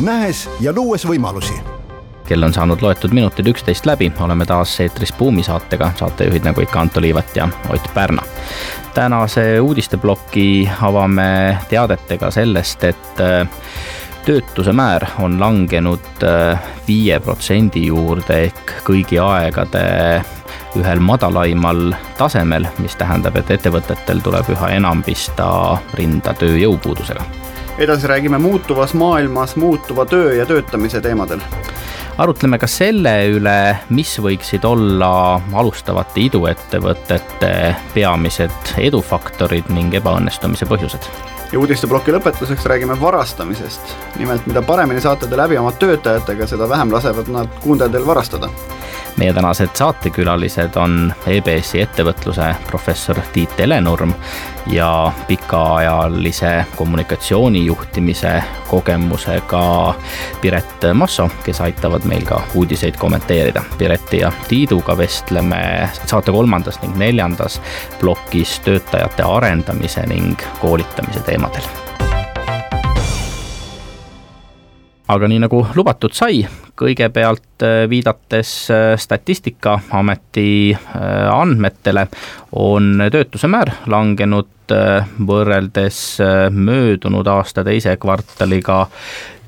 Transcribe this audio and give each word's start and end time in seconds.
nähes 0.00 0.48
ja 0.60 0.72
luues 0.76 1.06
võimalusi 1.08 1.54
kell 2.26 2.42
on 2.42 2.52
saanud 2.52 2.82
loetud 2.82 3.12
minutid 3.14 3.46
üksteist 3.46 3.86
läbi, 3.86 4.10
oleme 4.20 4.44
taas 4.46 4.72
eetris 4.82 5.12
Buumi 5.14 5.44
saatega, 5.46 5.92
saatejuhid 5.96 6.44
nagu 6.44 6.60
ikka 6.60 6.80
Anto 6.80 7.00
Liivat 7.00 7.36
ja 7.36 7.48
Ott 7.70 7.86
Pärna. 7.94 8.22
tänase 8.94 9.60
uudisteploki 9.60 10.70
avame 10.82 11.58
teadetega 11.68 12.30
sellest, 12.30 12.84
et 12.84 13.20
äh, 13.20 13.48
töötuse 14.24 14.72
määr 14.72 15.06
on 15.18 15.40
langenud 15.40 16.24
äh, 16.26 16.58
viie 16.88 17.20
protsendi 17.20 17.86
juurde 17.86 18.40
ehk 18.48 18.74
kõigi 18.88 19.22
aegade 19.22 19.86
ühel 20.76 21.00
madalaimal 21.00 21.92
tasemel, 22.18 22.66
mis 22.78 22.96
tähendab, 22.98 23.36
et 23.36 23.50
ettevõtetel 23.50 24.20
tuleb 24.20 24.50
üha 24.50 24.74
enam 24.76 25.02
pista 25.06 25.46
rinda 25.94 26.34
tööjõupuudusega. 26.34 27.24
Edasi 27.78 28.06
räägime 28.06 28.38
muutuvas 28.38 28.94
maailmas 28.94 29.56
muutuva 29.56 30.06
töö 30.06 30.34
ja 30.34 30.46
töötamise 30.46 31.00
teemadel. 31.00 31.40
Arutleme 32.18 32.56
ka 32.58 32.66
selle 32.66 33.12
üle, 33.28 33.76
mis 33.92 34.14
võiksid 34.24 34.64
olla 34.64 35.40
alustavate 35.52 36.22
iduettevõtete 36.24 37.50
peamised 37.94 38.76
edufaktorid 38.80 39.68
ning 39.76 39.94
ebaõnnestumise 40.00 40.68
põhjused. 40.70 41.10
Ja 41.52 41.60
uudisteploki 41.60 42.14
lõpetuseks 42.16 42.64
räägime 42.66 42.96
varastamisest. 43.00 43.96
nimelt, 44.18 44.46
mida 44.46 44.62
paremini 44.62 45.00
saate 45.00 45.26
te 45.26 45.36
läbi 45.36 45.58
oma 45.58 45.72
töötajatega, 45.72 46.46
seda 46.46 46.68
vähem 46.68 46.92
lasevad 46.92 47.28
nad 47.28 47.60
kuundajatel 47.62 48.06
varastada 48.06 48.48
meie 49.16 49.32
tänased 49.32 49.72
saatekülalised 49.74 50.76
on 50.76 51.12
EBS-i 51.26 51.80
ettevõtluse 51.84 52.50
professor 52.66 53.18
Tiit 53.32 53.58
Helenurm 53.58 54.12
ja 54.66 55.12
pikaajalise 55.28 56.64
kommunikatsioonijuhtimise 56.76 58.42
kogemusega 58.68 59.94
Piret 60.40 60.86
Masso, 60.94 61.30
kes 61.44 61.60
aitavad 61.60 62.04
meil 62.04 62.26
ka 62.26 62.42
uudiseid 62.54 62.96
kommenteerida. 62.98 63.62
Pireti 63.78 64.20
ja 64.24 64.32
Tiiduga 64.48 64.98
vestleme 64.98 65.90
saate 66.04 66.32
kolmandas 66.32 66.80
ning 66.82 66.96
neljandas 66.96 67.60
plokis 68.00 68.60
töötajate 68.60 69.22
arendamise 69.22 70.06
ning 70.06 70.48
koolitamise 70.60 71.20
teemadel 71.20 71.85
aga 75.08 75.28
nii 75.30 75.40
nagu 75.44 75.60
lubatud 75.76 76.14
sai, 76.16 76.40
kõigepealt 76.78 77.64
äh, 77.64 77.84
viidates 77.90 78.52
äh, 78.74 78.88
Statistikaameti 78.98 80.48
äh, 80.74 81.30
andmetele, 81.30 82.06
on 82.56 83.06
töötuse 83.12 83.50
määr 83.52 83.74
langenud 83.92 84.52
võrreldes 84.66 85.98
möödunud 86.50 87.28
aasta 87.30 87.62
teise 87.62 87.92
kvartaliga 88.02 88.80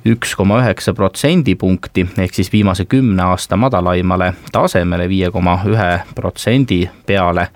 üks 0.09 0.35
koma 0.37 0.61
üheksa 0.63 0.95
protsendipunkti 0.95 2.07
ehk 2.19 2.35
siis 2.35 2.51
viimase 2.53 2.85
kümne 2.85 3.23
aasta 3.23 3.57
madalaimale 3.57 4.33
tasemele, 4.53 5.09
viie 5.09 5.31
koma 5.31 5.59
ühe 5.67 5.91
protsendi 6.15 6.83
peale. 7.07 7.49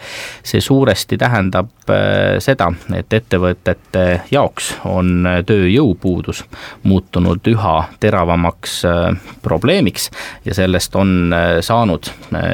see 0.42 0.60
suuresti 0.60 1.18
tähendab 1.18 1.70
äh, 1.90 2.38
seda, 2.38 2.72
et 2.94 3.12
ettevõtete 3.12 4.22
jaoks 4.30 4.72
on 4.84 5.28
tööjõupuudus 5.46 6.44
muutunud 6.82 7.52
üha 7.52 7.76
teravamaks 8.00 8.84
äh, 8.84 9.04
probleemiks 9.42 10.10
ja 10.44 10.54
sellest 10.54 10.96
on 10.96 11.32
äh, 11.32 11.60
saanud 11.60 12.10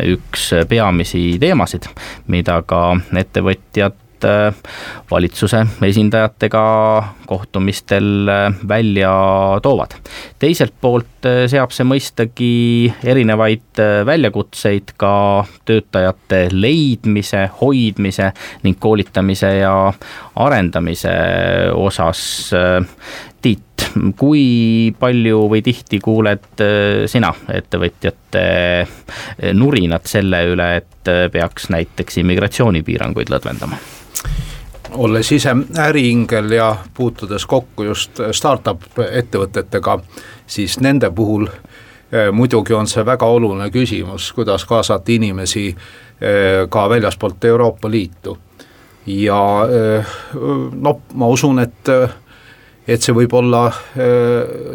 üks 0.09 0.51
peamisi 0.69 1.39
teemasid, 1.41 1.89
mida 2.27 2.63
ka 2.67 2.83
ettevõtjad 3.17 3.97
Äh, 3.99 4.08
valitsuse 5.11 5.63
esindajatega 5.89 6.63
kohtumistel 7.27 8.29
äh, 8.29 8.55
välja 8.69 9.13
toovad. 9.63 9.95
teiselt 10.39 10.75
poolt 10.81 11.27
äh, 11.27 11.45
seab 11.51 11.73
see 11.75 11.87
mõistagi 11.89 12.53
erinevaid 13.05 13.83
väljakutseid 14.07 14.95
ka 15.01 15.13
töötajate 15.69 16.49
leidmise, 16.53 17.45
hoidmise 17.61 18.33
ning 18.65 18.79
koolitamise 18.81 19.53
ja 19.61 19.93
arendamise 20.37 21.15
osas. 21.75 22.51
Kui 24.19 24.95
palju 24.99 25.45
või 25.51 25.63
tihti 25.65 26.01
kuuled 26.03 26.63
sina 27.11 27.33
ettevõtjate 27.53 28.43
nurinat 29.59 30.07
selle 30.07 30.43
üle, 30.53 30.69
et 30.83 31.13
peaks 31.33 31.71
näiteks 31.75 32.21
immigratsioonipiiranguid 32.25 33.33
lõdvendama? 33.33 33.81
olles 34.95 35.33
ise 35.33 35.53
äriingel 35.79 36.51
ja 36.51 36.77
puutudes 36.95 37.47
kokku 37.47 37.85
just 37.85 38.21
startup 38.33 38.83
ettevõtetega, 39.13 39.99
siis 40.47 40.79
nende 40.81 41.11
puhul 41.11 41.45
muidugi 42.33 42.73
on 42.73 42.89
see 42.89 43.05
väga 43.05 43.27
oluline 43.27 43.69
küsimus, 43.71 44.33
kuidas 44.33 44.65
kaasata 44.65 45.13
inimesi 45.13 45.75
ka 46.71 46.89
väljaspoolt 46.89 47.45
Euroopa 47.45 47.91
Liitu. 47.91 48.39
ja 49.07 49.43
noh, 50.73 51.01
ma 51.15 51.27
usun, 51.27 51.59
et 51.59 51.89
et 52.89 53.05
see 53.05 53.15
võib 53.15 53.35
olla 53.37 53.67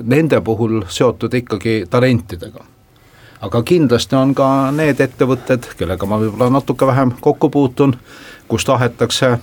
nende 0.03 0.41
puhul 0.41 0.83
seotud 0.87 1.33
ikkagi 1.33 1.83
talentidega. 1.89 2.61
aga 3.41 3.63
kindlasti 3.63 4.15
on 4.15 4.35
ka 4.35 4.71
need 4.71 5.01
ettevõtted, 5.03 5.65
kellega 5.77 6.05
ma 6.05 6.19
võib-olla 6.21 6.49
natuke 6.49 6.87
vähem 6.87 7.11
kokku 7.19 7.49
puutun, 7.49 7.95
kus 8.47 8.65
tahetakse 8.65 9.37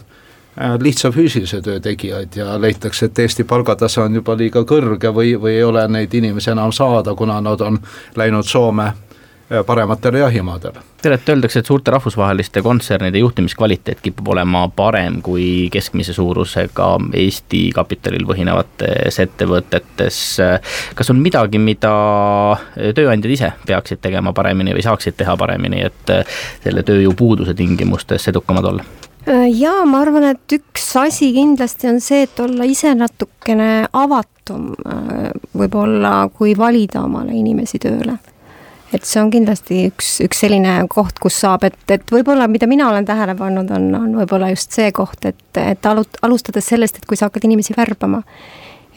lihtsa 0.81 1.11
füüsilise 1.11 1.61
töö 1.63 1.81
tegijaid 1.81 2.37
ja 2.37 2.61
leitakse, 2.61 3.07
et 3.07 3.19
Eesti 3.19 3.45
palgatase 3.45 4.01
on 4.01 4.15
juba 4.15 4.37
liiga 4.37 4.65
kõrge 4.65 5.13
või, 5.15 5.35
või 5.41 5.55
ei 5.59 5.65
ole 5.65 5.87
neid 5.89 6.15
inimesi 6.15 6.51
enam 6.51 6.73
saada, 6.73 7.15
kuna 7.15 7.41
nad 7.41 7.61
on 7.61 7.79
läinud 8.17 8.45
Soome 8.45 8.93
parematele 9.67 10.19
jahimaadele. 10.19 10.83
tegelikult 11.03 11.29
öeldakse, 11.29 11.59
et 11.59 11.67
suurte 11.67 11.91
rahvusvaheliste 11.91 12.63
kontsernide 12.63 13.19
juhtimiskvaliteet 13.19 14.01
kipub 14.01 14.29
olema 14.29 14.69
parem 14.77 15.21
kui 15.23 15.69
keskmise 15.73 16.13
suurusega 16.13 16.89
Eesti 17.23 17.63
kapitalil 17.75 18.27
põhinevates 18.29 19.21
ettevõtetes. 19.25 20.23
kas 20.95 21.11
on 21.11 21.21
midagi, 21.21 21.59
mida 21.59 21.93
tööandjad 22.95 23.33
ise 23.33 23.53
peaksid 23.67 24.03
tegema 24.03 24.33
paremini 24.33 24.75
või 24.77 24.87
saaksid 24.87 25.19
teha 25.19 25.37
paremini, 25.37 25.85
et 25.91 26.17
selle 26.65 26.83
tööjõupuuduse 26.87 27.55
tingimustes 27.55 28.29
edukamad 28.29 28.73
olla? 28.73 28.85
Äh, 29.29 29.51
jaa, 29.53 29.85
ma 29.85 30.01
arvan, 30.01 30.25
et 30.33 30.53
üks 30.57 30.87
asi 30.97 31.29
kindlasti 31.35 31.91
on 31.91 31.99
see, 32.01 32.23
et 32.25 32.41
olla 32.41 32.65
ise 32.65 32.95
natukene 32.97 33.85
avatum 33.93 34.71
äh, 34.81 35.27
võib-olla, 35.61 36.31
kui 36.33 36.55
valida 36.57 37.03
omale 37.05 37.37
inimesi 37.37 37.79
tööle. 37.83 38.17
Et 38.95 39.07
see 39.07 39.21
on 39.23 39.31
kindlasti 39.33 39.85
üks, 39.91 40.17
üks 40.25 40.43
selline 40.45 40.81
koht, 40.91 41.21
kus 41.23 41.41
saab, 41.45 41.67
et, 41.69 41.79
et 41.93 42.15
võib-olla, 42.15 42.49
mida 42.51 42.69
mina 42.71 42.89
olen 42.91 43.07
tähele 43.09 43.37
pannud, 43.39 43.71
on, 43.77 43.93
on 43.99 44.17
võib-olla 44.23 44.51
just 44.55 44.75
see 44.77 44.91
koht, 44.97 45.25
et, 45.29 45.45
et 45.61 45.87
alut-, 45.91 46.21
alustades 46.27 46.67
sellest, 46.73 47.01
et 47.01 47.07
kui 47.09 47.19
sa 47.19 47.31
hakkad 47.31 47.47
inimesi 47.49 47.77
värbama 47.77 48.25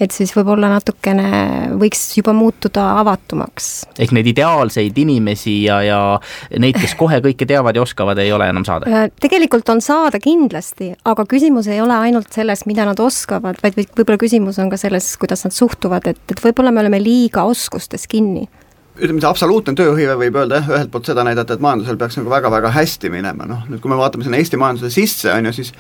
et 0.02 0.14
siis 0.14 0.32
võib-olla 0.34 0.70
natukene 0.72 1.28
võiks 1.80 2.02
juba 2.18 2.34
muutuda 2.36 2.86
avatumaks. 3.02 3.68
ehk 4.02 4.14
neid 4.16 4.28
ideaalseid 4.32 4.98
inimesi 5.04 5.54
ja, 5.68 5.78
ja 5.86 6.00
neid, 6.60 6.80
kes 6.82 6.96
kohe 7.00 7.20
kõike 7.24 7.48
teavad 7.50 7.78
ja 7.78 7.84
oskavad, 7.86 8.20
ei 8.22 8.34
ole 8.34 8.48
enam 8.50 8.66
saada? 8.68 8.90
Äh, 8.90 9.12
tegelikult 9.22 9.70
on 9.70 9.84
saada 9.86 10.20
kindlasti, 10.24 10.94
aga 11.06 11.28
küsimus 11.30 11.70
ei 11.72 11.82
ole 11.84 11.98
ainult 12.08 12.34
selles, 12.34 12.66
mida 12.70 12.88
nad 12.90 13.00
oskavad, 13.00 13.62
vaid 13.64 13.78
võib-olla 13.78 14.20
küsimus 14.26 14.60
on 14.64 14.74
ka 14.74 14.82
selles, 14.82 15.14
kuidas 15.22 15.46
nad 15.46 15.56
suhtuvad, 15.56 16.10
et, 16.10 16.22
et 16.34 16.44
võib-olla 16.44 16.74
me 16.74 16.84
oleme 16.84 17.02
liiga 17.04 17.46
oskustes 17.50 18.10
kinni 18.10 18.48
ütleme, 18.98 19.22
see 19.22 19.30
absoluutne 19.30 19.74
tööhõive 19.78 20.16
võib 20.20 20.40
öelda 20.42 20.62
jah, 20.62 20.72
ühelt 20.76 20.92
poolt 20.94 21.10
seda 21.10 21.26
näidata, 21.26 21.56
et 21.56 21.64
majandusel 21.64 21.98
peaks 22.02 22.20
nagu 22.20 22.34
väga-väga 22.34 22.74
hästi 22.76 23.12
minema, 23.14 23.48
noh 23.50 23.64
nüüd 23.70 23.82
kui 23.84 23.92
me 23.92 23.98
vaatame 24.00 24.26
sinna 24.28 24.42
Eesti 24.42 24.60
majanduse 24.62 24.94
sisse, 24.94 25.32
on 25.34 25.50
ju, 25.50 25.56
siis 25.60 25.74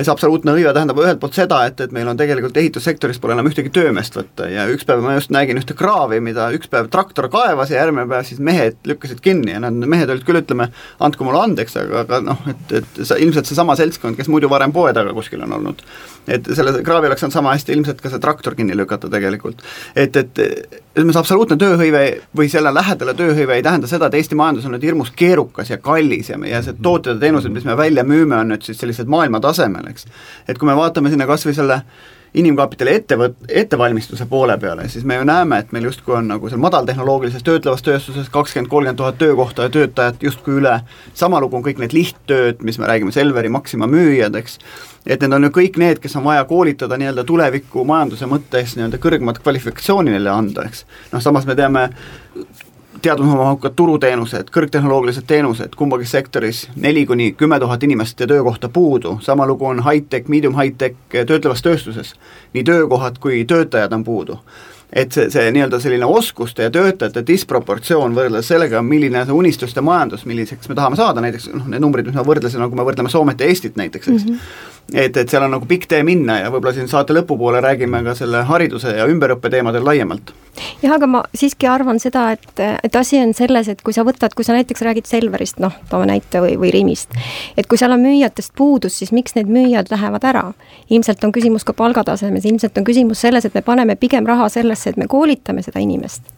ja 0.00 0.06
see 0.06 0.12
absoluutne 0.14 0.54
hõive 0.56 0.72
tähendab 0.72 0.98
ühelt 1.02 1.20
poolt 1.20 1.36
seda, 1.36 1.60
et, 1.68 1.80
et 1.84 1.92
meil 1.92 2.08
on 2.08 2.18
tegelikult 2.18 2.56
ehitussektoris 2.56 3.20
pole 3.20 3.34
enam 3.36 3.48
ühtegi 3.50 3.72
töömeest 3.74 4.16
võtta 4.16 4.48
ja 4.48 4.64
üks 4.72 4.86
päev 4.88 5.02
ma 5.04 5.16
just 5.18 5.32
nägin 5.34 5.60
ühte 5.60 5.76
kraavi, 5.76 6.22
mida 6.24 6.48
üks 6.56 6.70
päev 6.72 6.88
traktor 6.92 7.28
kaevas 7.32 7.72
ja 7.72 7.82
järgmine 7.82 8.06
päev 8.08 8.24
siis 8.28 8.40
mehed 8.40 8.78
lükkasid 8.88 9.20
kinni 9.24 9.52
ja 9.52 9.60
nad, 9.60 9.76
mehed 9.76 10.12
olid 10.12 10.24
küll, 10.24 10.40
ütleme, 10.40 10.70
andku 11.04 11.26
mulle 11.28 11.42
andeks, 11.44 11.76
aga, 11.82 12.04
aga 12.06 12.22
noh, 12.24 12.40
et, 12.50 12.76
et 12.80 13.02
sa, 13.02 13.18
ilmselt 13.20 13.50
seesama 13.50 13.76
seltskond, 13.78 14.16
kes 14.16 14.30
muidu 14.32 14.48
varem 14.52 14.72
poe 14.72 14.94
taga 14.96 15.12
kuskil 15.16 15.44
on 15.44 15.58
olnud, 15.58 15.84
et 16.30 16.48
selle 16.56 16.78
kraavi 16.86 17.10
oleks 17.10 17.26
saanud 17.26 17.36
sama 17.36 17.52
hästi 17.56 17.76
ilmselt 17.76 18.00
ka 18.00 18.12
see 18.12 18.22
traktor 18.22 18.56
kinni 18.56 18.78
lükata 18.78 19.12
tegelikult. 19.12 19.60
et, 19.94 20.16
et 20.16 20.80
ütleme, 20.90 21.14
see 21.14 21.20
absoluutne 21.20 21.56
tööhõive 21.60 22.02
või 22.36 22.48
selle 22.50 22.72
lähedale 22.74 23.14
tööhõive 23.18 23.56
ei 23.56 23.62
tähenda 23.62 23.88
seda, 23.90 24.08
et 24.08 24.16
Eesti 24.18 24.38
majandus 24.38 24.66
on 24.66 24.74
nüüd 24.74 24.84
hirmus 24.84 25.12
keerukas 25.16 25.70
ja 25.70 25.78
kallis 25.82 26.32
ja 26.32 26.38
meie 26.40 26.58
see 26.64 26.74
tooted 26.82 27.16
ja 27.16 27.20
teenused, 27.22 27.52
mis 27.54 27.66
me 27.66 27.76
välja 27.78 28.04
müüme, 28.06 28.36
on 28.40 28.50
nüüd 28.52 28.66
siis 28.66 28.80
sellised 28.82 29.10
maailma 29.10 29.40
tasemel, 29.90 29.94
eks. 29.94 30.06
et 30.48 30.58
kui 30.58 30.68
me 30.68 30.76
vaatame 30.76 31.10
sinna 31.10 31.26
kas 31.26 31.46
või 31.46 31.54
selle 31.56 31.82
inimkapitali 32.34 32.92
ettevõt-, 32.94 33.48
ettevalmistuse 33.48 34.26
poole 34.30 34.54
peale, 34.58 34.84
siis 34.88 35.04
me 35.04 35.16
ju 35.16 35.24
näeme, 35.26 35.58
et 35.58 35.72
meil 35.74 35.88
justkui 35.88 36.14
on 36.14 36.28
nagu 36.30 36.48
seal 36.48 36.60
madaltehnoloogilises 36.62 37.42
töötlevas 37.42 37.82
tööstuses 37.82 38.28
kakskümmend, 38.30 38.70
kolmkümmend 38.70 39.00
tuhat 39.00 39.18
töökohta 39.18 39.66
ja 39.66 39.72
töötajat 39.74 40.22
justkui 40.22 40.60
üle, 40.60 40.76
sama 41.14 41.40
lugu 41.42 41.58
on 41.58 41.64
kõik 41.66 41.82
need 41.82 41.96
lihttööd, 41.96 42.62
mis 42.62 42.78
me 42.78 42.86
räägime, 42.86 43.10
Selveri, 43.10 43.50
Maxima 43.50 43.90
müüjad, 43.90 44.38
eks, 44.38 44.60
et 45.06 45.26
need 45.26 45.34
on 45.34 45.48
ju 45.48 45.52
kõik 45.58 45.82
need, 45.82 45.98
kes 45.98 46.14
on 46.20 46.28
vaja 46.28 46.46
koolitada 46.46 47.00
nii-öelda 47.00 47.26
tuleviku 47.26 47.82
majanduse 47.88 48.30
mõttes 48.30 48.78
nii-öelda 48.78 49.02
kõrgemat 49.02 49.42
kvalifikatsiooni 49.42 50.14
neile 50.14 50.30
anda, 50.30 50.70
eks. 50.70 50.86
noh, 51.10 51.24
samas 51.24 51.50
me 51.50 51.58
teame 51.58 51.88
teadusmahukad 53.02 53.72
turuteenused, 53.76 54.50
kõrgtehnoloogilised 54.54 55.26
teenused, 55.26 55.76
kumbagi 55.76 56.08
sektoris 56.08 56.66
neli 56.76 57.06
kuni 57.06 57.32
kümme 57.32 57.60
tuhat 57.60 57.82
inimest 57.82 58.20
ja 58.20 58.26
töökohta 58.26 58.68
puudu, 58.68 59.18
sama 59.20 59.46
lugu 59.46 59.66
on 59.66 59.84
high-tech, 59.84 60.28
medium 60.28 60.56
high-tech 60.58 60.96
töötlevas 61.12 61.62
tööstuses. 61.62 62.14
nii 62.52 62.64
töökohad 62.64 63.18
kui 63.20 63.44
töötajad 63.44 63.92
on 63.92 64.04
puudu. 64.04 64.38
et 64.92 65.12
see, 65.12 65.30
see 65.30 65.50
nii-öelda 65.54 65.78
selline 65.80 66.04
oskuste 66.04 66.62
ja 66.62 66.70
töötajate 66.70 67.22
disproportsioon 67.26 68.14
võrreldes 68.14 68.48
sellega, 68.48 68.82
milline 68.82 69.24
see 69.24 69.32
unistuste 69.32 69.80
majandus, 69.80 70.26
milliseks 70.26 70.68
me 70.68 70.74
tahame 70.74 70.96
saada, 70.96 71.20
näiteks 71.20 71.52
noh, 71.54 71.68
need 71.70 71.80
numbrid, 71.80 72.06
mis 72.06 72.14
ma 72.18 72.26
võrdlesin, 72.26 72.58
nagu 72.58 72.74
me 72.74 72.82
võrdleme 72.82 73.08
Soomet 73.08 73.40
ja 73.40 73.46
Eestit 73.46 73.76
näiteks, 73.76 74.08
eks 74.08 74.24
mm, 74.24 74.34
-hmm 74.34 74.78
et, 74.94 75.16
et 75.16 75.28
seal 75.28 75.44
on 75.46 75.54
nagu 75.54 75.66
pikk 75.70 75.88
tee 75.90 76.02
minna 76.06 76.40
ja 76.40 76.50
võib-olla 76.52 76.74
siin 76.74 76.88
saate 76.90 77.14
lõpupoole 77.14 77.62
räägime 77.62 78.02
ka 78.06 78.14
selle 78.18 78.42
hariduse 78.48 78.96
ja 78.96 79.06
ümberõppe 79.10 79.50
teemadel 79.52 79.84
laiemalt. 79.86 80.32
Jah, 80.82 80.94
aga 80.96 81.08
ma 81.10 81.22
siiski 81.36 81.68
arvan 81.70 82.00
seda, 82.02 82.30
et, 82.36 82.62
et 82.82 82.96
asi 82.96 83.20
on 83.20 83.34
selles, 83.36 83.68
et 83.72 83.82
kui 83.86 83.94
sa 83.96 84.04
võtad, 84.06 84.34
kui 84.36 84.46
sa 84.46 84.56
näiteks 84.56 84.84
räägid 84.86 85.10
Selverist, 85.10 85.60
noh, 85.62 85.74
toome 85.90 86.08
näite 86.10 86.42
või, 86.44 86.56
või 86.60 86.72
Rimist, 86.74 87.16
et 87.56 87.68
kui 87.70 87.80
seal 87.80 87.94
on 87.96 88.04
müüjatest 88.04 88.54
puudus, 88.58 88.98
siis 89.00 89.14
miks 89.16 89.36
need 89.38 89.50
müüjad 89.50 89.92
lähevad 89.92 90.26
ära? 90.26 90.46
ilmselt 90.90 91.22
on 91.24 91.32
küsimus 91.32 91.64
ka 91.66 91.74
palgatasemes, 91.76 92.44
ilmselt 92.48 92.78
on 92.78 92.84
küsimus 92.84 93.20
selles, 93.22 93.44
et 93.46 93.54
me 93.54 93.62
paneme 93.62 93.96
pigem 94.00 94.26
raha 94.26 94.48
sellesse, 94.50 94.90
et 94.90 95.00
me 95.00 95.06
koolitame 95.10 95.62
seda 95.62 95.82
inimest 95.82 96.32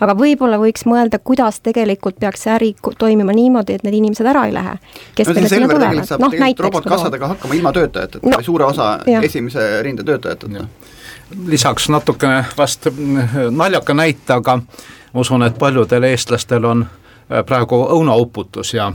aga 0.00 0.14
võib-olla 0.16 0.58
võiks 0.60 0.86
mõelda, 0.88 1.18
kuidas 1.22 1.60
tegelikult 1.64 2.18
peaks 2.22 2.46
see 2.46 2.52
äri 2.54 2.72
toimima 2.98 3.34
niimoodi, 3.36 3.76
et 3.76 3.86
need 3.86 3.98
inimesed 4.00 4.26
ära 4.26 4.46
ei 4.48 4.54
lähe. 4.54 4.76
kes 5.18 5.30
no, 5.30 5.36
sinna 5.48 5.68
tulevad, 5.70 6.12
noh 6.22 6.36
näiteks. 6.44 6.64
robotkassadega 6.68 7.32
hakkama 7.34 7.58
ilma 7.58 7.72
töötajateta 7.76 8.24
no, 8.24 8.36
või 8.38 8.46
suure 8.46 8.68
osa 8.68 8.90
ja. 9.10 9.22
esimese 9.26 9.66
rinde 9.86 10.06
töötajateta. 10.06 10.66
Lisaks 11.46 11.88
natukene 11.88 12.44
vast 12.58 12.86
naljaka 13.50 13.94
näite, 13.94 14.32
aga 14.32 14.56
ma 15.12 15.20
usun, 15.20 15.42
et 15.42 15.58
paljudel 15.58 16.02
eestlastel 16.02 16.64
on 16.64 16.86
äh, 16.86 17.44
praegu 17.46 17.82
õunauputus 17.90 18.74
ja 18.74 18.92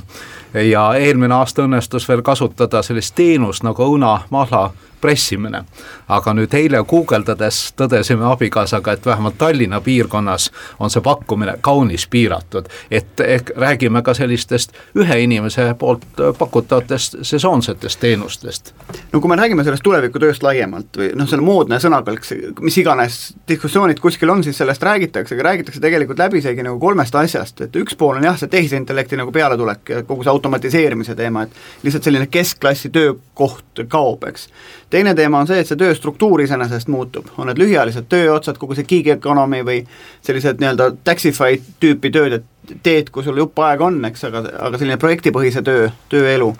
ja 0.53 0.93
eelmine 0.99 1.35
aasta 1.35 1.63
õnnestus 1.63 2.07
veel 2.09 2.21
kasutada 2.21 2.81
sellist 2.83 3.15
teenust 3.15 3.63
nagu 3.63 3.83
õunamahla 3.83 4.69
pressimine. 5.01 5.63
aga 6.11 6.33
nüüd 6.35 6.53
eile 6.53 6.81
guugeldades 6.83 7.73
tõdesime 7.79 8.25
abikaasaga, 8.27 8.91
et 8.91 9.05
vähemalt 9.05 9.37
Tallinna 9.37 9.81
piirkonnas 9.81 10.49
on 10.79 10.89
see 10.91 11.01
pakkumine 11.01 11.55
kaunis 11.61 12.07
piiratud. 12.07 12.65
et 12.91 13.19
ehk 13.19 13.51
räägime 13.55 14.01
ka 14.03 14.13
sellistest 14.13 14.73
ühe 14.95 15.19
inimese 15.23 15.75
poolt 15.79 16.05
pakutavatest 16.37 17.15
sesoonsetest 17.21 17.99
teenustest. 17.99 18.73
no 19.13 19.21
kui 19.21 19.29
me 19.29 19.35
räägime 19.35 19.63
sellest 19.63 19.83
tulevikutööst 19.83 20.43
laiemalt 20.43 20.97
või 20.97 21.11
noh, 21.15 21.29
selle 21.29 21.45
moodne 21.45 21.79
sõnakõlks, 21.79 22.33
mis 22.59 22.77
iganes 22.77 23.19
diskussioonid 23.47 23.99
kuskil 23.99 24.29
on, 24.29 24.43
siis 24.43 24.57
sellest 24.57 24.83
räägitakse, 24.83 25.35
aga 25.35 25.47
räägitakse 25.49 25.81
tegelikult 25.81 26.19
läbisegi 26.19 26.63
nagu 26.63 26.79
kolmest 26.79 27.15
asjast, 27.15 27.61
et 27.61 27.75
üks 27.75 27.97
pool 27.97 28.19
on 28.19 28.27
jah, 28.27 28.37
see 28.39 28.51
tehisintellekti 28.51 29.19
nagu 29.19 29.31
pealetulek 29.31 29.95
ja 29.95 30.03
kogu 30.03 30.25
see 30.25 30.33
automatiseerimise 30.33 31.15
teema, 31.15 31.47
et 31.47 31.85
lihtsalt 31.85 32.09
selline 32.09 32.27
keskklassi 32.31 32.91
töökoht 32.93 33.85
kaob, 33.91 34.27
eks 34.29 34.47
teine 34.91 35.15
teema 35.15 35.39
on 35.39 35.47
see, 35.47 35.61
et 35.63 35.69
see 35.69 35.79
töö 35.79 35.95
struktuur 35.95 36.43
iseenesest 36.43 36.91
muutub, 36.91 37.31
on 37.37 37.49
need 37.49 37.59
lühiajalised 37.61 38.09
tööotsad, 38.11 38.59
kogu 38.61 38.75
see 38.77 38.87
gig 38.89 39.07
economy 39.15 39.63
või 39.67 39.79
sellised 40.25 40.61
nii-öelda 40.61 40.91
taxify 41.07 41.59
tüüpi 41.81 42.11
tööd, 42.13 42.39
et 42.39 42.77
teed, 42.83 43.09
kui 43.11 43.23
sul 43.25 43.39
jupp 43.39 43.59
aega 43.63 43.87
on, 43.87 43.97
eks, 44.11 44.27
aga, 44.29 44.43
aga 44.67 44.79
selline 44.79 44.99
projektipõhise 45.01 45.63
töö, 45.65 45.89
tööelu. 46.11 46.51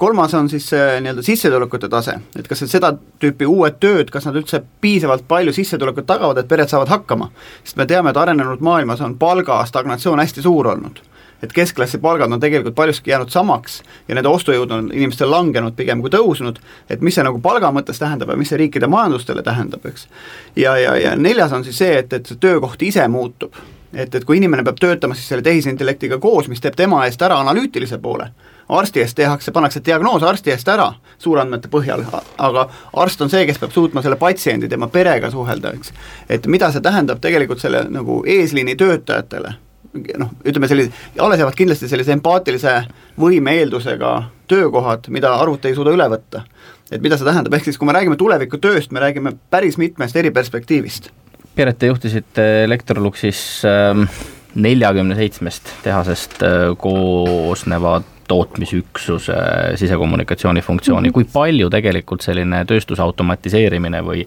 kolmas 0.00 0.34
on 0.34 0.48
siis 0.48 0.68
see 0.70 1.00
nii-öelda 1.04 1.22
sissetulekute 1.26 1.90
tase, 1.92 2.14
et 2.38 2.48
kas 2.48 2.64
seda 2.70 2.94
tüüpi 3.20 3.46
uued 3.46 3.76
tööd, 3.82 4.10
kas 4.10 4.26
nad 4.26 4.38
üldse 4.38 4.62
piisavalt 4.80 5.26
palju 5.28 5.52
sissetulekut 5.52 6.06
tagavad, 6.06 6.38
et 6.38 6.48
pered 6.48 6.70
saavad 6.70 6.88
hakkama. 6.88 7.30
sest 7.64 7.76
me 7.76 7.86
teame, 7.86 8.10
et 8.10 8.16
arenenud 8.16 8.60
maailmas 8.60 9.00
on 9.00 9.18
palga 9.18 9.64
stagnatsioon 9.66 10.22
hästi 10.24 10.42
suur 10.42 10.72
olnud 10.74 11.09
et 11.42 11.52
keskklassi 11.52 11.98
palgad 11.98 12.32
on 12.32 12.40
tegelikult 12.40 12.74
paljuski 12.74 13.10
jäänud 13.10 13.30
samaks 13.30 13.82
ja 14.08 14.14
nende 14.14 14.28
ostujõud 14.28 14.70
on 14.76 14.90
inimestel 14.92 15.30
langenud 15.30 15.76
pigem 15.76 16.02
kui 16.04 16.12
tõusnud, 16.12 16.60
et 16.90 17.00
mis 17.00 17.14
see 17.14 17.24
nagu 17.24 17.40
palga 17.40 17.72
mõttes 17.72 18.00
tähendab 18.00 18.30
ja 18.30 18.36
mis 18.36 18.52
see 18.52 18.60
riikide 18.60 18.90
majandustele 18.90 19.42
tähendab, 19.42 19.86
eks. 19.86 20.08
ja, 20.56 20.76
ja, 20.78 20.96
ja 21.00 21.16
neljas 21.16 21.52
on 21.52 21.64
siis 21.64 21.78
see, 21.78 21.98
et, 21.98 22.12
et 22.12 22.26
see 22.26 22.40
töökoht 22.40 22.82
ise 22.82 23.08
muutub. 23.08 23.56
et, 23.92 24.14
et 24.14 24.24
kui 24.24 24.36
inimene 24.36 24.62
peab 24.64 24.78
töötama 24.80 25.14
siis 25.14 25.28
selle 25.28 25.42
tehisintellektiga 25.42 26.18
koos, 26.18 26.48
mis 26.48 26.60
teeb 26.60 26.76
tema 26.76 27.04
eest 27.06 27.22
ära 27.22 27.40
analüütilise 27.40 27.98
poole, 27.98 28.28
arsti 28.68 29.00
eest 29.00 29.16
tehakse, 29.16 29.52
pannakse 29.52 29.80
diagnoos 29.84 30.22
arsti 30.22 30.52
eest 30.54 30.68
ära 30.68 30.92
suurandmete 31.18 31.68
põhjal, 31.72 32.04
aga 32.38 32.68
arst 32.92 33.22
on 33.22 33.32
see, 33.32 33.46
kes 33.46 33.58
peab 33.58 33.72
suutma 33.74 34.02
selle 34.02 34.20
patsiendi, 34.20 34.68
tema 34.68 34.88
perega 34.88 35.30
suhelda, 35.30 35.72
eks. 35.74 35.92
et 36.28 36.46
mida 36.46 36.70
see 36.70 36.84
tähendab 36.84 37.18
tegelikult 37.24 37.64
selle 37.64 37.86
nagu 37.90 38.22
eesliini 38.26 38.76
töötajatele 38.76 39.56
noh, 39.94 40.34
ütleme 40.46 40.68
sellise, 40.70 40.92
alles 41.18 41.40
jäävad 41.40 41.56
kindlasti 41.58 41.88
sellise 41.90 42.14
empaatilise 42.14 42.74
võime 43.20 43.54
eeldusega 43.60 44.12
töökohad, 44.50 45.08
mida 45.14 45.34
arvuti 45.38 45.70
ei 45.70 45.78
suuda 45.78 45.94
üle 45.94 46.06
võtta. 46.10 46.44
et 46.90 47.02
mida 47.02 47.16
see 47.18 47.26
tähendab, 47.26 47.54
ehk 47.54 47.68
siis 47.68 47.78
kui 47.78 47.86
me 47.86 47.94
räägime 47.94 48.16
tulevikutööst, 48.18 48.90
me 48.90 49.00
räägime 49.00 49.36
päris 49.50 49.78
mitmest 49.78 50.16
eri 50.16 50.30
perspektiivist. 50.34 51.10
Piret, 51.54 51.78
te 51.78 51.86
juhtisite 51.86 52.46
Electroluxis 52.64 53.62
ähm, 53.66 54.06
neljakümne 54.54 55.14
seitsmest 55.18 55.70
tehasest 55.84 56.42
äh, 56.42 56.70
koosnevat 56.78 58.19
tootmisüksuse 58.30 59.36
sisekommunikatsiooni 59.80 60.62
funktsiooni 60.62 61.08
mm, 61.08 61.10
-hmm. 61.10 61.14
kui 61.14 61.28
palju 61.32 61.70
tegelikult 61.70 62.22
selline 62.26 62.62
tööstuse 62.68 63.02
automatiseerimine 63.02 64.02
või 64.06 64.24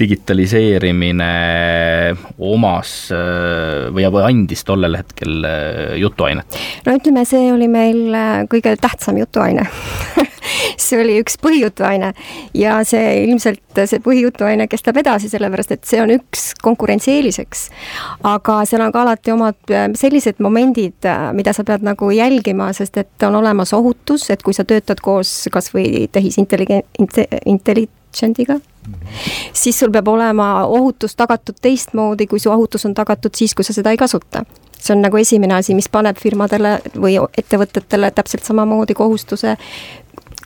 digitaliseerimine 0.00 1.30
omas 2.38 2.94
või, 3.92 4.06
või 4.08 4.24
andis 4.24 4.64
tollel 4.64 4.96
hetkel 5.00 5.48
jutuainet? 6.00 6.60
no 6.86 6.96
ütleme, 7.00 7.24
see 7.28 7.52
oli 7.52 7.68
meil 7.68 8.06
kõige 8.50 8.76
tähtsam 8.80 9.20
jutuaine 9.20 9.68
see 10.84 11.00
oli 11.00 11.18
üks 11.22 11.38
põhijutuaine. 11.42 12.12
Ja 12.56 12.78
see 12.86 13.24
ilmselt, 13.24 13.62
see 13.74 14.00
põhijutuaine 14.04 14.68
kestab 14.70 14.98
edasi, 15.00 15.30
sellepärast 15.32 15.74
et 15.76 15.84
see 15.88 16.02
on 16.02 16.12
üks 16.14 16.52
konkurentsieeliseks. 16.62 17.68
aga 18.24 18.60
seal 18.68 18.84
on 18.84 18.92
ka 18.94 19.02
alati 19.04 19.34
omad 19.34 19.72
äh, 19.72 19.88
sellised 19.98 20.42
momendid, 20.44 21.00
äh, 21.08 21.30
mida 21.36 21.54
sa 21.56 21.64
pead 21.64 21.84
nagu 21.86 22.10
jälgima, 22.14 22.72
sest 22.76 22.98
et 23.00 23.26
on 23.26 23.40
olemas 23.40 23.72
ohutus, 23.76 24.28
et 24.30 24.42
kui 24.42 24.54
sa 24.54 24.64
töötad 24.64 25.00
koos 25.04 25.48
kas 25.52 25.72
või 25.74 26.06
tehisintelligent-, 26.12 27.20
intelligendiga, 27.46 28.60
siis 29.52 29.78
sul 29.78 29.92
peab 29.92 30.08
olema 30.08 30.64
ohutus 30.64 31.16
tagatud 31.16 31.56
teistmoodi, 31.62 32.26
kui 32.26 32.40
su 32.40 32.52
ohutus 32.52 32.86
on 32.86 32.94
tagatud 32.94 33.34
siis, 33.34 33.54
kui 33.54 33.64
sa 33.64 33.72
seda 33.72 33.94
ei 33.94 34.00
kasuta. 34.00 34.44
See 34.84 34.92
on 34.92 35.00
nagu 35.00 35.16
esimene 35.16 35.54
asi, 35.56 35.72
mis 35.74 35.88
paneb 35.88 36.18
firmadele 36.20 36.74
või 37.00 37.14
ettevõtetele 37.38 38.10
täpselt 38.12 38.44
samamoodi 38.44 38.94
kohustuse 38.94 39.54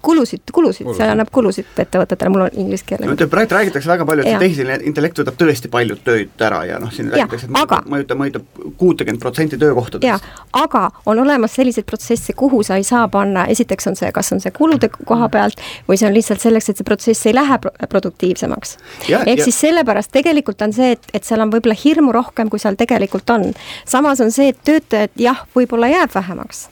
kulusid, 0.02 0.42
kulusid, 0.54 0.88
see 0.96 1.08
annab 1.08 1.30
kulusid 1.32 1.78
ettevõtetele, 1.78 2.30
mul 2.32 2.44
on 2.46 2.58
inglise 2.62 2.86
keel. 2.86 3.04
no 3.08 3.28
praegu 3.30 3.56
räägitakse 3.56 3.90
väga 3.90 4.06
palju, 4.08 4.24
et 4.24 4.32
see 4.32 4.42
tehisintellekt 4.44 5.22
võtab 5.22 5.38
tõesti 5.40 5.70
paljud 5.72 6.02
tööd 6.06 6.44
ära 6.48 6.62
ja 6.68 6.78
noh, 6.82 6.92
siin 6.94 7.10
ja, 7.10 7.16
räägitakse, 7.16 7.48
et 7.50 7.58
aga, 7.62 7.80
mõjutab, 7.90 8.20
mõjutab 8.22 8.62
kuutekümmet 8.80 9.22
protsenti 9.22 9.58
töökohtadest. 9.60 10.28
aga 10.62 10.84
on 11.06 11.22
olemas 11.24 11.56
selliseid 11.58 11.86
protsesse, 11.88 12.32
kuhu 12.38 12.62
sa 12.66 12.78
ei 12.78 12.86
saa 12.86 13.08
panna, 13.12 13.46
esiteks 13.50 13.90
on 13.90 13.98
see, 13.98 14.12
kas 14.14 14.32
on 14.36 14.42
see 14.44 14.54
kulude 14.54 14.90
koha 14.98 15.28
pealt 15.32 15.62
või 15.88 15.98
see 16.00 16.08
on 16.10 16.16
lihtsalt 16.16 16.44
selleks, 16.44 16.70
et 16.70 16.80
see 16.80 16.88
protsess 16.88 17.26
ei 17.26 17.36
lähe 17.36 17.58
produktiivsemaks. 17.88 18.78
ehk 19.18 19.44
siis 19.44 19.60
sellepärast 19.66 20.12
tegelikult 20.14 20.62
on 20.62 20.72
see, 20.76 20.94
et, 20.96 21.12
et 21.14 21.24
seal 21.24 21.42
on 21.44 21.52
võib-olla 21.52 21.76
hirmu 21.78 22.14
rohkem, 22.14 22.50
kui 22.50 22.62
seal 22.62 22.78
tegelikult 22.78 23.30
on. 23.34 23.52
samas 23.86 24.20
on 24.24 24.34
see, 24.34 24.52
et 24.54 24.64
töötajaid 24.64 25.16
jah, 25.28 25.46
võib-olla 25.56 25.90
jääb 25.92 26.14
vähemaks 26.14 26.68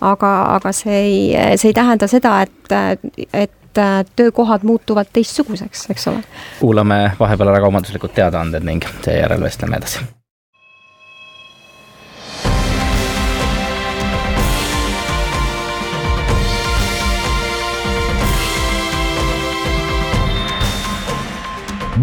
aga, 0.00 0.32
aga 0.56 0.72
see 0.72 0.98
ei, 0.98 1.56
see 1.56 1.70
ei 1.70 1.76
tähenda 1.76 2.08
seda, 2.10 2.40
et, 2.42 3.30
et 3.32 3.80
töökohad 4.16 4.64
muutuvad 4.64 5.12
teistsuguseks, 5.12 5.90
eks 5.92 6.08
ole. 6.08 6.22
kuulame 6.60 7.00
vahepeal 7.20 7.52
ära 7.52 7.64
kaubanduslikud 7.64 8.14
teadaanded 8.16 8.64
ning 8.64 8.84
seejärel 9.04 9.44
vestleme 9.44 9.76
edasi 9.76 10.06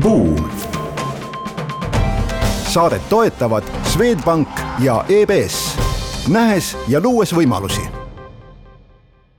Buum. 0.04 0.50
saadet 2.68 3.10
toetavad 3.10 3.64
Swedbank 3.84 4.50
ja 4.80 5.06
EBS, 5.10 5.80
nähes 6.28 6.78
ja 6.88 7.02
luues 7.04 7.36
võimalusi 7.36 7.82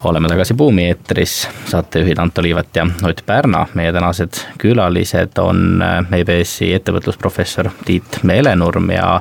oleme 0.04 0.28
tagasi 0.28 0.54
Buumi 0.54 0.84
eetris, 0.84 1.48
saatejuhid 1.66 2.18
Anto 2.18 2.42
Liivat 2.42 2.76
ja 2.76 2.86
Ott 3.08 3.22
Pärna. 3.26 3.66
meie 3.74 3.92
tänased 3.92 4.36
külalised 4.60 5.38
on 5.40 5.82
EBS-i 6.12 6.72
ettevõtlusprofessor 6.76 7.70
Tiit 7.84 8.18
Meelenurm 8.22 8.90
ja 8.90 9.20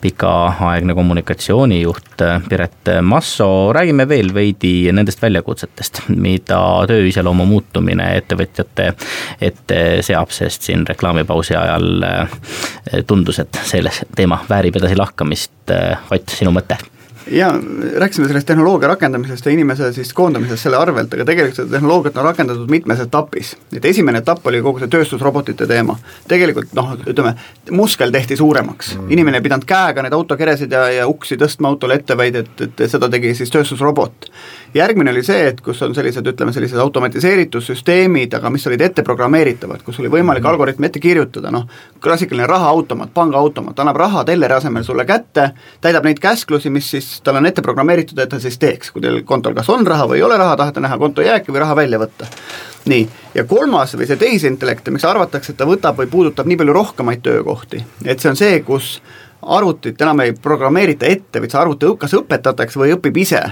pikaaegne 0.00 0.94
kommunikatsioonijuht 0.94 2.24
Piret 2.48 2.92
Masso. 3.02 3.72
räägime 3.72 4.08
veel 4.08 4.34
veidi 4.34 4.92
nendest 4.92 5.22
väljakutsetest, 5.22 6.02
mida 6.08 6.60
töö 6.86 7.06
iseloomu 7.06 7.46
muutumine 7.46 8.10
ettevõtjate 8.16 8.92
ette 9.40 9.80
seab, 10.02 10.30
sest 10.30 10.62
siin 10.68 10.86
reklaamipausi 10.86 11.56
ajal 11.56 12.04
tundus, 13.06 13.38
et 13.38 13.64
selle 13.64 13.90
teema 14.16 14.44
väärib 14.50 14.76
edasi 14.76 14.96
lahkamist. 14.96 15.52
Ott, 16.10 16.28
sinu 16.28 16.52
mõte 16.52 16.76
ja 17.30 17.60
rääkisime 17.96 18.28
sellest 18.28 18.46
tehnoloogia 18.46 18.88
rakendamisest 18.88 19.46
ja 19.46 19.52
inimese 19.52 19.92
siis 19.92 20.12
koondamisest 20.12 20.62
selle 20.62 20.76
arvelt, 20.76 21.14
aga 21.14 21.24
tegelikult 21.28 21.56
seda 21.56 21.70
tehnoloogiat 21.76 22.16
on 22.16 22.24
rakendatud 22.24 22.70
mitmes 22.70 23.00
etapis. 23.00 23.56
et 23.76 23.84
esimene 23.84 24.18
etapp 24.18 24.46
oli 24.46 24.62
kogu 24.62 24.78
see 24.78 24.88
tööstusrobotite 24.88 25.66
teema. 25.66 25.96
tegelikult 26.28 26.72
noh, 26.74 26.94
ütleme, 27.06 27.34
muskel 27.70 28.12
tehti 28.14 28.36
suuremaks 28.36 28.94
mm., 28.96 29.10
inimene 29.10 29.40
ei 29.40 29.46
pidanud 29.46 29.66
käega 29.68 30.02
neid 30.02 30.16
autokeresid 30.16 30.72
ja, 30.72 30.88
ja 30.90 31.08
uksi 31.08 31.36
tõstma 31.36 31.68
autole 31.72 31.98
ette, 32.00 32.16
vaid 32.16 32.36
et, 32.36 32.54
et 32.60 32.84
seda 32.90 33.08
tegi 33.08 33.34
siis 33.34 33.50
tööstusrobot. 33.50 34.30
Järgmine 34.74 35.10
oli 35.10 35.22
see, 35.22 35.48
et 35.48 35.60
kus 35.64 35.80
on 35.82 35.94
sellised, 35.94 36.26
ütleme 36.26 36.52
sellised 36.52 36.78
automatiseeritud 36.78 37.64
süsteemid, 37.64 38.34
aga 38.36 38.50
mis 38.50 38.66
olid 38.68 38.82
ette 38.84 39.02
programmeeritavad, 39.06 39.82
kus 39.84 40.00
oli 40.02 40.10
võimalik 40.12 40.42
mm. 40.42 40.50
algoritmi 40.52 40.88
ette 40.88 41.00
kirjutada, 41.02 41.52
noh, 41.54 41.66
klassikaline 42.04 42.46
rahaautomaat, 42.48 43.12
pangaautomaat 43.14 43.80
annab 43.82 44.00
raha 44.00 44.24
telleri 44.28 44.58
asemel 44.58 44.84
sulle 44.86 45.06
kätte, 45.08 45.50
täidab 45.84 46.08
neid 46.08 46.20
käsklusi, 46.22 46.70
mis 46.74 46.90
siis 46.90 47.10
tal 47.24 47.40
on 47.40 47.46
ette 47.48 47.64
programmeeritud, 47.64 48.18
et 48.18 48.32
ta 48.32 48.40
siis 48.42 48.58
teeks, 48.58 48.92
kui 48.94 49.04
teil 49.04 49.22
kontol 49.28 49.56
kas 49.56 49.70
on 49.72 49.86
raha 49.86 50.08
või 50.10 50.20
ei 50.20 50.26
ole 50.26 50.38
raha, 50.40 50.56
tahate 50.56 50.82
näha 50.84 50.98
konto 50.98 51.24
jääki 51.24 51.54
või 51.54 51.64
raha 51.64 51.76
välja 51.76 52.00
võtta. 52.02 52.28
nii, 52.88 53.08
ja 53.34 53.44
kolmas 53.44 53.94
või 53.96 54.06
see 54.08 54.16
tehisintellekt, 54.16 54.88
miks 54.90 55.04
arvatakse, 55.04 55.52
et 55.52 55.58
ta 55.58 55.66
võtab 55.68 55.98
või 55.98 56.08
puudutab 56.08 56.46
nii 56.48 56.56
palju 56.56 56.72
rohkemaid 56.72 57.22
töökohti, 57.22 57.84
et 58.04 58.20
see 58.20 58.30
on 58.30 58.36
see, 58.36 58.60
kus 58.64 58.98
arvutit 59.42 60.00
enam 60.02 60.20
ei 60.24 60.32
programmeerita 60.32 61.06
ette, 61.06 61.40
vaid 61.40 61.52
see 61.52 61.60
arvuti 61.60 61.90
kas 61.98 62.14
õpetatakse 62.18 62.80
või 62.80 62.94
õpib 62.96 63.20
ise 63.20 63.42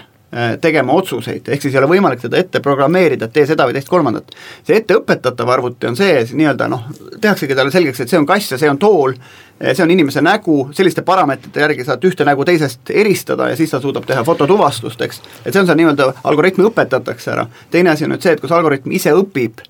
tegema 0.61 0.93
otsuseid, 0.93 1.49
ehk 1.49 1.62
siis 1.62 1.75
ei 1.75 1.81
ole 1.81 1.88
võimalik 1.90 2.21
teda 2.21 2.37
ette 2.40 2.61
programmeerida, 2.61 3.28
et 3.28 3.33
tee 3.33 3.47
seda 3.49 3.64
või 3.69 3.76
teist 3.76 3.88
kolmandat. 3.88 4.35
see 4.66 4.81
etteõpetatav 4.81 5.52
arvuti 5.52 5.88
on 5.88 5.97
see, 5.97 6.25
nii-öelda 6.33 6.69
noh, 6.69 6.87
tehaksegi 7.21 7.57
talle 7.57 7.73
selgeks, 7.73 8.00
et 8.00 8.12
see 8.12 8.21
on 8.21 8.26
kass 8.28 8.52
ja 8.52 8.59
see 8.61 8.71
on 8.71 8.78
tool, 8.78 9.14
äh, 9.16 9.73
see 9.73 9.85
on 9.85 9.95
inimese 9.95 10.21
nägu, 10.25 10.69
selliste 10.76 11.02
parameetrite 11.07 11.64
järgi 11.64 11.87
saad 11.88 12.05
ühte 12.05 12.26
nägu 12.28 12.45
teisest 12.45 12.90
eristada 12.90 13.49
ja 13.50 13.57
siis 13.57 13.73
ta 13.73 13.81
suudab 13.81 14.05
teha 14.07 14.25
fototuvastust, 14.25 15.00
eks. 15.09 15.23
et 15.45 15.52
see 15.52 15.62
on 15.62 15.71
see 15.71 15.78
nii-öelda, 15.83 16.12
algoritmi 16.25 16.69
õpetatakse 16.69 17.33
ära. 17.33 17.47
teine 17.71 17.95
asi 17.95 18.05
on 18.05 18.14
nüüd 18.16 18.26
see, 18.26 18.37
et 18.37 18.45
kus 18.45 18.52
algoritm 18.52 18.93
ise 18.93 19.14
õpib 19.16 19.64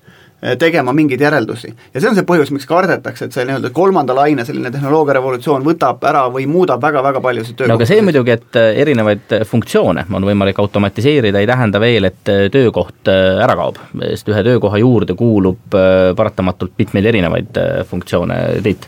tegema 0.59 0.93
mingeid 0.93 1.21
järeldusi. 1.21 1.73
ja 1.93 2.01
see 2.01 2.09
on 2.09 2.15
see 2.15 2.25
põhjus, 2.27 2.51
miks 2.53 2.67
kardetakse, 2.69 3.25
et 3.25 3.33
see 3.33 3.45
nii-öelda 3.47 3.71
kolmanda 3.73 4.15
laine 4.15 4.45
selline 4.45 4.71
tehnoloogia 4.73 5.17
revolutsioon 5.17 5.65
võtab 5.65 6.03
ära 6.05 6.27
või 6.33 6.45
muudab 6.49 6.81
väga-väga 6.81 7.21
paljusid 7.21 7.55
töökohti. 7.55 7.71
no 7.73 7.79
aga 7.79 7.87
see 7.89 8.03
muidugi, 8.05 8.35
et 8.37 8.59
eh, 8.61 8.81
erinevaid 8.83 9.33
eh, 9.39 9.45
funktsioone 9.49 10.05
on 10.13 10.27
võimalik 10.29 10.61
automatiseerida, 10.61 11.41
ei 11.41 11.49
tähenda 11.49 11.81
veel, 11.81 12.11
et 12.11 12.33
töökoht 12.53 13.09
ära 13.09 13.55
kaob, 13.57 13.81
sest 14.11 14.29
ühe 14.29 14.43
töökoha 14.45 14.77
juurde 14.83 15.17
kuulub 15.17 15.73
paratamatult 16.17 16.77
mitmeid 16.77 17.09
erinevaid 17.13 17.59
funktsioone, 17.89 18.37
Tiit 18.63 18.87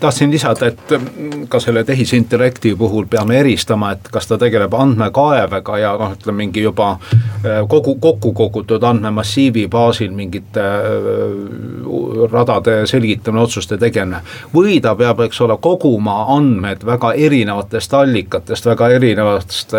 tahtsin 0.00 0.30
lisada, 0.30 0.66
et 0.66 0.90
mm, 0.90 1.46
ka 1.48 1.60
selle 1.60 1.84
tehisintellekti 1.84 2.74
puhul 2.76 3.06
peame 3.10 3.38
eristama, 3.40 3.92
et 3.92 4.08
kas 4.12 4.28
ta 4.28 4.38
tegeleb 4.38 4.74
andmekaevega 4.74 5.78
ja 5.78 5.92
noh, 5.98 6.12
ütleme 6.16 6.44
mingi 6.44 6.62
juba 6.62 6.90
äh, 6.92 7.60
kogu, 7.68 7.96
kokku 8.00 8.32
kogutud 8.36 8.82
andmemassiivi 8.82 9.66
baasil 9.68 10.12
mingite 10.16 10.60
äh, 10.60 12.28
radade 12.32 12.86
selgitamine, 12.86 13.42
otsuste 13.42 13.78
tegemine. 13.78 14.20
või 14.54 14.80
ta 14.80 14.94
peab, 14.96 15.24
eks 15.26 15.40
ole, 15.40 15.56
koguma 15.62 16.24
andmed 16.36 16.84
väga 16.86 17.12
erinevatest 17.12 17.94
allikatest, 17.94 18.66
väga 18.66 18.88
erinevatest 18.96 19.74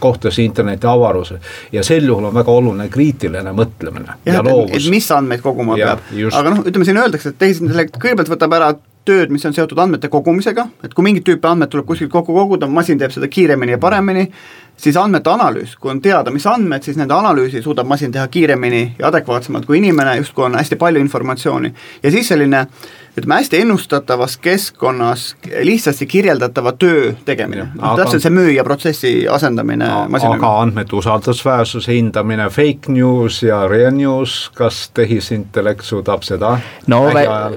kohtadest 0.00 0.38
interneti 0.38 0.86
avarusel. 0.86 1.38
ja 1.72 1.84
sel 1.84 2.06
juhul 2.06 2.24
on 2.24 2.34
väga 2.34 2.52
oluline 2.52 2.88
kriitiline 2.88 3.52
mõtlemine 3.52 4.18
ja, 4.24 4.34
ja 4.34 4.44
loovus. 4.44 4.90
mis 4.90 5.10
andmeid 5.10 5.42
koguma 5.42 5.78
ja, 5.78 5.94
peab, 5.96 6.32
aga 6.34 6.54
noh, 6.54 6.64
ütleme 6.66 6.84
siin 6.84 7.00
öeldakse, 7.00 7.32
et 7.32 7.38
tehisintellekt 7.38 7.98
kõigepealt 8.00 8.32
võtab 8.34 8.58
ära 8.58 8.72
tööd, 9.08 9.30
mis 9.32 9.44
on 9.48 9.54
seotud 9.56 9.78
andmete 9.80 10.08
kogumisega, 10.12 10.66
et 10.84 10.94
kui 10.94 11.04
mingit 11.04 11.24
tüüpi 11.26 11.48
andmed 11.48 11.70
tuleb 11.72 11.86
kuskilt 11.88 12.10
kokku 12.12 12.34
koguda, 12.36 12.68
masin 12.68 12.98
teeb 13.00 13.14
seda 13.14 13.28
kiiremini 13.32 13.74
ja 13.74 13.80
paremini, 13.80 14.26
siis 14.80 14.96
andmete 15.00 15.32
analüüs, 15.32 15.76
kui 15.80 15.92
on 15.92 16.02
teada, 16.04 16.32
mis 16.34 16.46
andmed, 16.46 16.84
siis 16.84 16.98
nende 17.00 17.16
analüüsi 17.16 17.62
suudab 17.64 17.88
masin 17.88 18.12
teha 18.12 18.26
kiiremini 18.28 18.82
ja 18.98 19.08
adekvaatsemalt 19.08 19.66
kui 19.68 19.80
inimene, 19.80 20.16
justkui 20.20 20.44
on 20.46 20.58
hästi 20.60 20.76
palju 20.80 21.00
informatsiooni. 21.00 21.74
ja 22.02 22.10
siis 22.10 22.28
selline 22.28 22.66
ütleme 23.18 23.34
hästi 23.34 23.60
ennustatavas 23.64 24.36
keskkonnas 24.38 25.36
lihtsasti 25.62 26.06
kirjeldatava 26.06 26.72
töö 26.78 27.12
tegemine, 27.24 27.66
noh 27.74 27.96
täpselt 27.98 28.22
see 28.22 28.32
müüja 28.34 28.64
protsessi 28.66 29.12
asendamine 29.30 29.88
masinaga. 30.12 30.38
aga 30.38 30.52
andmete 30.64 30.96
usaldusväärsuse 30.96 31.92
hindamine, 31.96 32.46
fake 32.54 32.92
news 32.94 33.42
ja 33.42 33.64
real 33.68 33.94
news, 33.96 34.36
kas 34.54 34.82
tehisintellekt 34.94 35.84
suudab 35.86 36.22
seda? 36.26 36.56
no, 36.86 37.02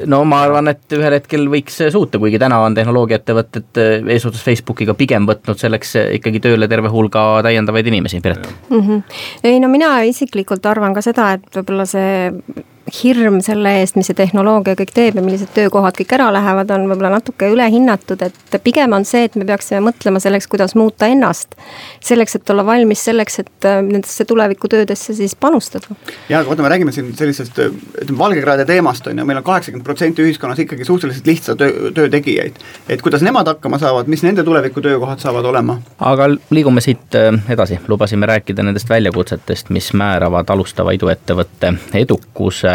no 0.10 0.24
ma 0.25 0.41
arvan, 0.48 0.74
et 0.74 0.98
ühel 0.98 1.17
hetkel 1.19 1.48
võiks 1.53 1.79
suuta, 1.93 2.22
kuigi 2.22 2.41
täna 2.41 2.63
on 2.65 2.75
tehnoloogiaettevõtted 2.79 3.81
eesotsas 4.15 4.43
Facebookiga 4.43 4.98
pigem 4.98 5.29
võtnud 5.29 5.62
selleks 5.62 5.95
ikkagi 6.19 6.41
tööle 6.43 6.67
terve 6.72 6.89
hulga 6.93 7.43
täiendavaid 7.45 7.93
inimesi, 7.93 8.22
Piret 8.24 8.50
mm. 8.69 8.79
-hmm. 8.79 9.01
ei 9.43 9.60
no 9.62 9.69
mina 9.69 9.95
isiklikult 10.10 10.65
arvan 10.65 10.93
ka 10.98 11.05
seda, 11.05 11.33
et 11.38 11.50
võib-olla 11.62 11.86
see 11.86 12.31
hirm 12.92 13.40
selle 13.44 13.72
eest, 13.80 13.96
mis 13.96 14.10
see 14.10 14.18
tehnoloogia 14.18 14.75
kõik 14.75 14.92
teeb 14.96 15.16
ja 15.16 15.24
millised 15.24 15.54
töökohad 15.56 15.96
kõik 15.96 16.12
ära 16.18 16.28
lähevad, 16.36 16.72
on 16.75 16.90
võib-olla 16.90 17.13
natuke 17.13 17.48
ülehinnatud, 17.54 18.22
et 18.25 18.58
pigem 18.63 18.92
on 18.96 19.06
see, 19.08 19.24
et 19.30 19.38
me 19.40 19.48
peaksime 19.48 19.80
mõtlema 19.86 20.20
selleks, 20.20 20.50
kuidas 20.52 20.75
muuta 20.75 21.08
ennast. 21.08 21.56
selleks, 22.04 22.36
et 22.36 22.50
olla 22.50 22.66
valmis 22.66 23.04
selleks, 23.06 23.40
et 23.40 23.68
äh, 23.70 23.80
nendesse 23.82 24.25
tulevikutöödesse 24.25 25.16
siis 25.16 25.36
panustada. 25.36 25.96
ja 26.30 26.40
aga 26.40 26.50
vaata, 26.50 26.66
me 26.66 26.70
räägime 26.70 26.92
siin 26.92 27.13
sellisest 27.16 27.60
ütleme, 27.60 28.18
valgekraede 28.18 28.66
teemast 28.66 29.08
on 29.08 29.18
ju, 29.18 29.25
meil 29.25 29.40
on 29.40 29.48
kaheksakümmend 29.48 29.86
protsenti 29.88 30.25
ühiskonnas 30.25 30.60
ikkagi 30.60 30.86
suhteliselt 30.86 31.28
lihtsa 31.28 31.56
töö, 31.56 31.92
töö 31.96 32.10
tegijaid. 32.10 32.60
et 32.90 33.02
kuidas 33.02 33.24
nemad 33.24 33.48
hakkama 33.48 33.80
saavad, 33.80 34.12
mis 34.12 34.24
nende 34.28 34.44
tulevikutöökohad 34.44 35.24
saavad 35.24 35.46
olema? 35.46 35.80
aga 36.00 36.28
liigume 36.50 36.84
siit 36.84 37.16
äh, 37.16 37.32
edasi, 37.50 37.80
lubasime 37.88 38.25
rääkida 38.25 38.63
nendest 38.63 38.90
väljakutsetest, 38.90 39.72
mis 39.72 39.94
määravad 39.94 40.52
alustava 40.52 40.92
iduettevõtte 40.92 41.74
edukuse 42.04 42.73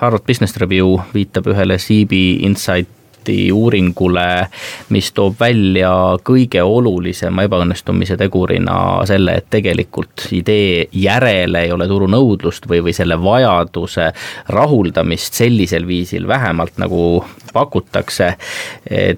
Harvard 0.00 0.24
Business 0.26 0.56
Review 0.60 0.96
viitab 1.12 1.50
ühele 1.52 1.76
CB 1.80 2.24
Insight 2.46 2.99
Insighti 3.20 3.52
uuringule, 3.52 4.48
mis 4.88 5.12
toob 5.12 5.34
välja 5.40 5.90
kõige 6.24 6.62
olulisema 6.62 7.44
ebaõnnestumise 7.44 8.16
tegurina 8.16 9.04
selle, 9.04 9.34
et 9.36 9.50
tegelikult 9.52 10.28
idee 10.32 10.86
järele 10.92 11.66
ei 11.66 11.72
ole 11.72 11.86
turunõudlust 11.88 12.64
või, 12.68 12.80
või 12.80 12.94
selle 12.96 13.18
vajaduse 13.20 14.10
rahuldamist 14.48 15.36
sellisel 15.36 15.86
viisil 15.86 16.26
vähemalt 16.28 16.80
nagu 16.80 17.24
pakutakse, 17.52 18.36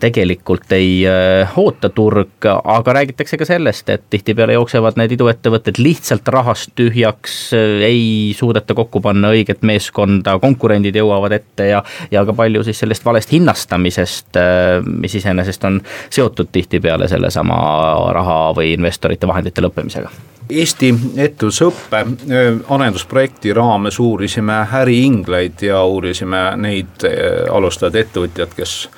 tegelikult 0.00 0.73
ei 0.73 1.04
äh, 1.06 1.59
oota 1.59 1.90
turg, 1.92 2.42
aga 2.49 2.97
räägitakse 2.97 3.38
ka 3.38 3.47
sellest, 3.47 3.88
et 3.92 4.09
tihtipeale 4.11 4.56
jooksevad 4.56 4.99
need 4.99 5.14
iduettevõtted 5.14 5.78
lihtsalt 5.78 6.28
rahast 6.32 6.73
tühjaks, 6.75 7.52
ei 7.87 8.35
suudeta 8.35 8.75
kokku 8.75 9.02
panna 9.04 9.30
õiget 9.37 9.62
meeskonda, 9.62 10.38
konkurendid 10.42 10.97
jõuavad 10.97 11.37
ette 11.38 11.71
ja, 11.71 11.85
ja 12.11 12.25
ka 12.26 12.35
palju 12.35 12.64
siis 12.66 12.82
sellest 12.82 13.04
valest 13.04 13.32
hinnastamisest 13.37 13.91
pakkumisest, 13.92 14.37
äh, 14.37 14.82
mis 14.84 15.14
iseenesest 15.14 15.64
on 15.64 15.80
seotud 16.11 16.49
tihtipeale 16.52 17.08
sellesama 17.08 18.12
raha 18.12 18.52
või 18.56 18.72
investorite 18.72 19.26
vahendite 19.26 19.62
lõppemisega 19.62 20.11
Eesti 20.50 20.92
ettevõtlusõppe 21.16 21.96
äh, 21.96 22.61
arendusprojekti 22.68 23.52
raames 23.52 23.99
uurisime 24.00 24.66
äriingleid 24.82 25.62
ja 25.62 25.84
uurisime 25.84 26.56
neid 26.56 27.04
äh, 27.04 27.49
alustavaid 27.50 27.94
ettevõtjaid, 27.94 28.54
kes 28.56 28.88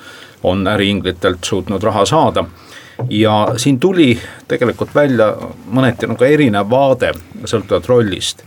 on 0.43 0.67
äriinglitelt 0.67 1.43
suutnud 1.43 1.83
raha 1.83 2.05
saada 2.05 2.45
ja 3.09 3.53
siin 3.57 3.79
tuli 3.79 4.19
tegelikult 4.47 4.95
välja 4.95 5.33
mõneti 5.71 6.07
nagu 6.07 6.23
erinev 6.23 6.69
vaade 6.69 7.11
sõltuvalt 7.45 7.87
rollist. 7.87 8.43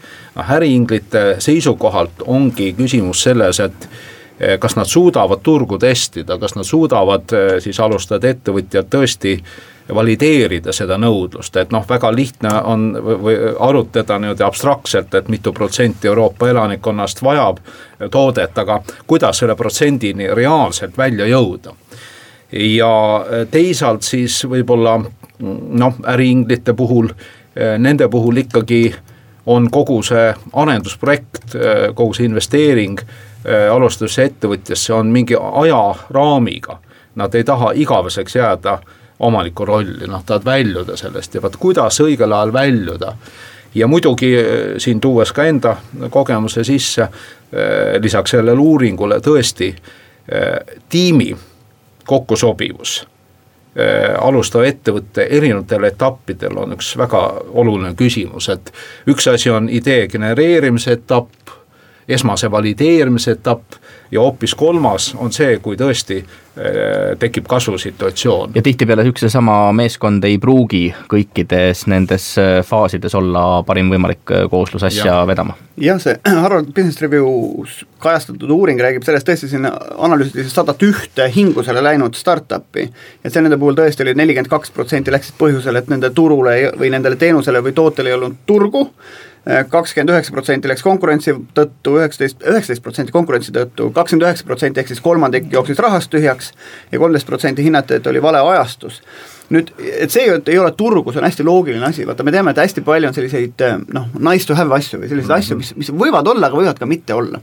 äriinglite 0.48 1.36
seisukohalt 1.38 2.22
ongi 2.26 2.72
küsimus 2.72 3.22
selles, 3.22 3.60
et 3.60 3.88
kas 4.60 4.76
nad 4.76 4.86
suudavad 4.86 5.42
turgu 5.42 5.78
testida, 5.78 6.38
kas 6.38 6.54
nad 6.54 6.64
suudavad 6.64 7.32
eh, 7.32 7.48
siis 7.60 7.80
alustada 7.80 8.30
ettevõtjad 8.30 8.86
tõesti 8.90 9.34
valideerida 9.94 10.72
seda 10.72 10.98
nõudlust, 11.00 11.56
et 11.56 11.72
noh, 11.72 11.84
väga 11.88 12.10
lihtne 12.12 12.50
on 12.68 12.90
või 13.00 13.34
arutleda 13.58 14.18
niimoodi 14.20 14.44
abstraktselt, 14.44 15.14
et 15.14 15.30
mitu 15.32 15.52
protsenti 15.56 16.10
Euroopa 16.10 16.50
elanikkonnast 16.52 17.22
vajab 17.24 17.62
toodet, 18.12 18.58
aga 18.58 18.82
kuidas 19.06 19.40
selle 19.40 19.56
protsendini 19.56 20.28
reaalselt 20.34 20.98
välja 20.98 21.26
jõuda. 21.26 21.72
Ja 22.52 22.90
teisalt 23.50 24.04
siis 24.04 24.42
võib-olla 24.44 24.98
noh, 25.40 25.96
äriinglite 26.12 26.76
puhul, 26.76 27.08
nende 27.56 28.08
puhul 28.12 28.44
ikkagi 28.44 28.82
on 29.48 29.70
kogu 29.72 30.02
see 30.04 30.28
arendusprojekt, 30.52 31.56
kogu 31.94 32.12
see 32.16 32.28
investeering 32.28 33.00
alustadusse 33.70 34.24
ettevõtjasse 34.24 34.92
on 34.94 35.12
mingi 35.14 35.36
ajaraamiga. 35.38 36.78
Nad 37.14 37.34
ei 37.34 37.44
taha 37.44 37.70
igaveseks 37.74 38.36
jääda 38.36 38.78
omaniku 39.18 39.64
rolli, 39.64 40.06
noh 40.06 40.24
tahavad 40.26 40.44
väljuda 40.44 40.96
sellest 40.96 41.34
ja 41.34 41.42
vot 41.42 41.56
kuidas 41.56 42.00
õigel 42.00 42.32
ajal 42.32 42.52
väljuda. 42.52 43.12
ja 43.74 43.86
muidugi 43.86 44.30
siin 44.78 45.00
tuues 45.00 45.32
ka 45.32 45.44
enda 45.44 45.76
kogemuse 46.10 46.64
sisse, 46.64 47.08
lisaks 48.00 48.30
sellele 48.30 48.58
uuringule 48.60 49.20
tõesti 49.20 49.74
tiimi 50.88 51.36
kokkusobivus 52.08 53.00
äh, 53.02 54.16
alustava 54.20 54.66
ettevõtte 54.68 55.26
erinevatel 55.30 55.88
etappidel 55.90 56.56
on 56.62 56.76
üks 56.78 56.94
väga 56.98 57.22
oluline 57.60 57.94
küsimus, 57.98 58.48
et 58.52 58.72
üks 59.10 59.28
asi 59.30 59.52
on 59.52 59.68
idee 59.68 60.06
genereerimise 60.08 60.96
etapp, 60.98 61.52
esmase 62.08 62.50
valideerimise 62.50 63.36
etapp 63.36 63.76
ja 64.10 64.20
hoopis 64.20 64.54
kolmas 64.54 65.14
on 65.18 65.32
see, 65.32 65.58
kui 65.62 65.76
tõesti 65.76 66.18
äh, 66.22 67.18
tekib 67.20 67.46
kasvusituatsioon. 67.48 68.54
ja 68.56 68.62
tihtipeale 68.64 69.04
üks 69.10 69.26
ja 69.26 69.30
sama 69.32 69.56
meeskond 69.76 70.24
ei 70.24 70.38
pruugi 70.40 70.86
kõikides 71.12 71.84
nendes 71.92 72.30
äh, 72.40 72.62
faasides 72.64 73.14
olla 73.18 73.62
parim 73.68 73.92
võimalik 73.92 74.32
äh, 74.32 74.46
kooslusasja 74.50 75.10
ja. 75.10 75.18
vedama. 75.28 75.58
jah, 75.76 76.00
see 76.00 76.16
Harvard 76.42 76.72
Business 76.72 77.02
Review's 77.04 77.84
kajastatud 78.00 78.50
uuring 78.56 78.80
räägib 78.80 79.04
sellest, 79.04 79.28
tõesti 79.28 79.52
siin 79.52 79.68
analüüsiti 79.68 80.48
sadat 80.48 80.82
ühte 80.88 81.28
hingusele 81.34 81.84
läinud 81.84 82.16
startup'i. 82.16 82.88
et 83.24 83.32
see 83.32 83.44
nende 83.44 83.60
puhul 83.60 83.76
tõesti 83.76 84.06
oli 84.06 84.16
nelikümmend 84.16 84.52
kaks 84.52 84.72
protsenti 84.72 85.12
läksid 85.12 85.36
põhjusel, 85.40 85.76
et 85.76 85.92
nende 85.92 86.14
turule 86.16 86.56
või 86.78 86.92
nendele 86.94 87.20
teenusele 87.20 87.60
või 87.60 87.76
tootele 87.76 88.14
ei 88.14 88.16
olnud 88.16 88.44
turgu 88.46 88.88
kakskümmend 89.70 90.12
üheksa 90.12 90.34
protsenti 90.34 90.68
läks 90.68 90.82
konkurentsi 90.82 91.34
tõttu, 91.54 91.96
üheksateist, 92.00 92.42
üheksateist 92.42 92.82
protsenti 92.84 93.14
konkurentsi 93.14 93.54
tõttu, 93.54 93.90
kakskümmend 93.96 94.26
üheksa 94.28 94.44
protsenti 94.44 94.82
ehk 94.82 94.92
siis 94.92 95.00
kolmandik 95.00 95.52
jooksis 95.52 95.78
rahast 95.78 96.10
tühjaks 96.12 96.52
ja 96.92 96.98
kolmteist 96.98 97.26
protsenti 97.26 97.64
hinnati, 97.64 98.00
et 98.00 98.06
oli 98.06 98.22
vale 98.22 98.42
ajastus 98.52 99.02
nüüd, 99.52 99.70
et 99.80 100.12
see 100.12 100.26
ei 100.28 100.58
ole 100.60 100.72
turgu, 100.76 101.12
see 101.12 101.22
on 101.22 101.26
hästi 101.26 101.44
loogiline 101.46 101.86
asi, 101.88 102.04
vaata 102.08 102.24
me 102.26 102.32
teame, 102.34 102.52
et 102.52 102.60
hästi 102.60 102.84
palju 102.84 103.08
on 103.08 103.16
selliseid 103.16 103.64
noh, 103.94 104.08
nice 104.28 104.48
to 104.48 104.56
have 104.58 104.74
asju 104.76 105.00
või 105.00 105.08
selliseid 105.08 105.30
mm 105.30 105.34
-hmm. 105.34 105.44
asju, 105.44 105.56
mis, 105.56 105.74
mis 105.80 105.92
võivad 106.04 106.28
olla, 106.28 106.46
aga 106.50 106.60
võivad 106.60 106.78
ka 106.78 106.86
mitte 106.86 107.14
olla. 107.14 107.40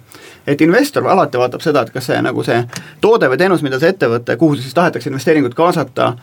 et 0.47 0.61
investor 0.61 1.07
alati 1.07 1.37
vaatab 1.37 1.61
seda, 1.61 1.81
et 1.81 1.89
kas 1.89 2.05
see 2.05 2.21
nagu 2.21 2.43
see 2.43 2.63
toode 3.01 3.29
või 3.29 3.37
teenus, 3.37 3.61
mida 3.61 3.79
see 3.79 3.89
ettevõte, 3.89 4.37
kuhu 4.37 4.55
siis 4.55 4.73
tahetakse 4.73 5.09
investeeringut 5.09 5.53
kaasata, 5.53 6.13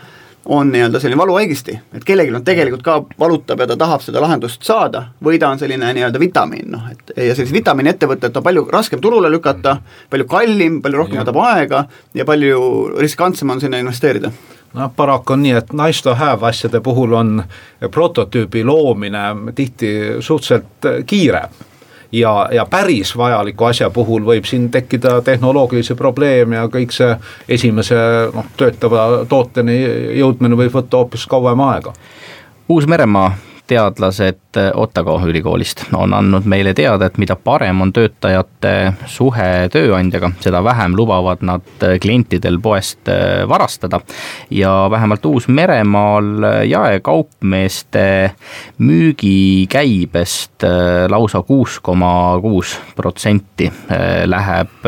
on 0.44 0.72
nii-öelda 0.72 1.00
selline 1.00 1.18
valuvaigisti, 1.18 1.75
et 1.94 2.04
kellelgi 2.04 2.34
on 2.34 2.44
tegelikult 2.44 2.82
ka 2.82 2.96
valutab 3.18 3.61
ja 3.61 3.66
ta 3.70 3.76
tahab 3.78 4.02
seda 4.02 4.20
lahendust 4.22 4.62
saada, 4.66 5.04
või 5.25 5.38
ta 5.38 5.52
on 5.52 5.61
selline 5.61 5.92
nii-öelda 5.94 6.20
vitamiin, 6.20 6.70
noh 6.72 6.88
et 6.90 7.12
ja 7.16 7.34
sellist 7.37 7.54
vitamiiniettevõtet 7.54 8.37
on 8.37 8.46
palju 8.46 8.66
raskem 8.72 9.00
turule 9.00 9.30
lükata, 9.30 9.76
palju 10.11 10.26
kallim, 10.30 10.80
palju 10.82 11.02
rohkem 11.02 11.22
võtab 11.22 11.38
aega 11.46 11.84
ja 12.14 12.26
palju 12.28 12.62
riskantsem 12.99 13.50
on 13.54 13.62
sinna 13.62 13.78
investeerida. 13.82 14.32
Noh, 14.72 14.88
paraku 14.96 15.34
on 15.34 15.42
nii, 15.44 15.52
et 15.58 15.72
nice 15.76 16.02
to 16.02 16.14
have 16.16 16.49
asjade 16.49 16.80
puhul 16.80 17.12
on 17.12 17.42
prototüübi 17.92 18.64
loomine 18.64 19.52
tihti 19.54 19.92
suhteliselt 20.20 21.06
kiire 21.06 21.42
ja, 22.12 22.49
ja 22.52 22.66
päris 22.66 23.16
vajaliku 23.16 23.64
asja 23.64 23.90
puhul 23.90 24.25
võib 24.25 24.45
siin 24.49 24.71
tekkida 24.71 25.21
tehnoloogilisi 25.25 25.95
probleeme 25.95 26.57
ja 26.57 26.66
kõik 26.73 26.92
see 26.95 27.14
esimese 27.49 27.97
noh, 28.35 28.50
töötava 28.57 29.25
tooteni 29.28 29.78
jõudmine 30.19 30.59
võib 30.59 30.75
võtta 30.76 31.00
hoopis 31.02 31.26
kauem 31.26 31.61
aega. 31.64 31.95
Uus-Meremaa 32.69 33.33
teadlased 33.72 34.58
Otago 34.74 35.16
ülikoolist 35.26 35.87
on 35.96 36.12
andnud 36.14 36.44
meile 36.48 36.74
teada, 36.76 37.08
et 37.08 37.16
mida 37.20 37.37
parem 37.40 37.80
on 37.80 37.92
töötajate 37.94 38.92
suhe 39.08 39.48
tööandjaga, 39.72 40.32
seda 40.44 40.61
vähem 40.64 40.96
lubavad 40.98 41.40
nad 41.46 41.87
klientidel 42.02 42.58
poest 42.62 43.08
äh, 43.08 43.48
varastada. 43.48 44.00
ja 44.50 44.88
vähemalt 44.90 45.24
Uus-Meremaal 45.26 46.44
jaekaupmeeste 46.68 48.32
müügikäibest 48.78 50.66
lausa 51.08 51.42
kuus 51.42 51.80
koma 51.80 52.38
kuus 52.40 52.76
protsenti 52.96 53.70
äh, 53.70 54.24
läheb 54.26 54.85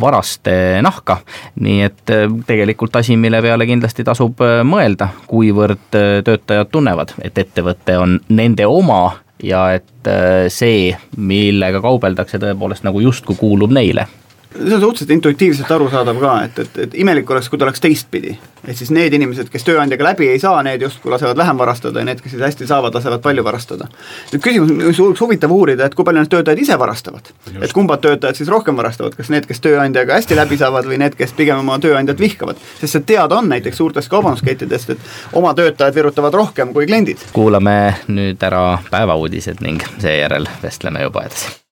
varaste 0.00 0.82
nahka. 0.82 1.18
nii 1.60 1.82
et 1.82 2.14
tegelikult 2.46 2.96
asi, 2.96 3.16
mille 3.16 3.40
peale 3.42 3.66
kindlasti 3.66 4.04
tasub 4.04 4.42
mõelda, 4.64 5.08
kuivõrd 5.26 5.88
töötajad 6.24 6.68
tunnevad, 6.70 7.14
et 7.24 7.38
ettevõte 7.38 7.85
on 7.94 8.18
nende 8.28 8.66
oma 8.66 9.20
ja 9.42 9.68
et 9.76 10.10
äh, 10.10 10.46
see, 10.52 10.90
millega 11.16 11.82
kaubeldakse, 11.84 12.40
tõepoolest 12.42 12.86
nagu 12.86 13.02
justkui 13.04 13.38
kuulub 13.38 13.74
neile 13.76 14.06
see 14.56 14.74
on 14.74 14.80
suhteliselt 14.80 15.10
intuitiivselt 15.10 15.70
arusaadav 15.70 16.20
ka, 16.20 16.34
et, 16.44 16.58
et, 16.58 16.78
et 16.86 16.94
imelik 16.94 17.30
oleks, 17.30 17.48
kui 17.48 17.58
ta 17.58 17.66
oleks 17.66 17.80
teistpidi. 17.80 18.36
et 18.66 18.76
siis 18.76 18.90
need 18.90 19.14
inimesed, 19.14 19.48
kes 19.52 19.64
tööandjaga 19.64 20.04
läbi 20.04 20.28
ei 20.28 20.38
saa, 20.42 20.62
need 20.66 20.82
justkui 20.82 21.10
lasevad 21.12 21.36
vähem 21.38 21.58
varastada 21.58 22.02
ja 22.02 22.08
need, 22.08 22.20
kes 22.22 22.34
siis 22.34 22.42
hästi 22.42 22.66
saavad, 22.66 22.94
lasevad 22.94 23.22
palju 23.22 23.44
varastada. 23.44 23.88
nüüd 24.32 24.42
küsimus, 24.42 24.72
mis 24.72 25.00
oleks 25.00 25.20
huvitav 25.20 25.52
uurida, 25.52 25.86
et 25.86 25.94
kui 25.94 26.04
palju 26.04 26.22
need 26.22 26.32
töötajad 26.32 26.62
ise 26.62 26.78
varastavad. 26.78 27.32
et 27.60 27.72
kumbad 27.72 28.02
töötajad 28.04 28.40
siis 28.40 28.48
rohkem 28.52 28.76
varastavad, 28.76 29.14
kas 29.18 29.30
need, 29.32 29.46
kes 29.46 29.60
tööandjaga 29.60 30.20
hästi 30.20 30.38
läbi 30.38 30.58
saavad 30.60 30.88
või 30.88 31.00
need, 31.02 31.18
kes 31.18 31.36
pigem 31.36 31.60
oma 31.62 31.78
tööandjat 31.82 32.20
vihkavad. 32.20 32.62
sest 32.80 32.92
see 32.98 33.06
teada 33.12 33.38
on 33.38 33.48
näiteks 33.52 33.76
suurtest 33.76 34.08
kaubanduskettidest, 34.12 34.90
et 34.90 34.98
oma 35.32 35.54
töötajad 35.54 35.94
virutavad 35.94 36.34
rohkem 36.34 36.72
kui 36.72 36.86
kliendid. 36.86 37.28
kuulame 37.32 37.94
nüüd 38.08 38.42
ära 38.42 38.78
päevauudised 38.90 39.60
ning 39.60 39.84
seejärel 39.98 40.48
vestleme 40.62 41.02
juba 41.06 41.28
edasi 41.28 41.65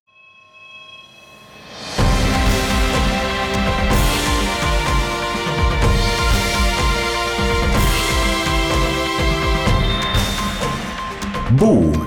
Buum. 11.64 12.06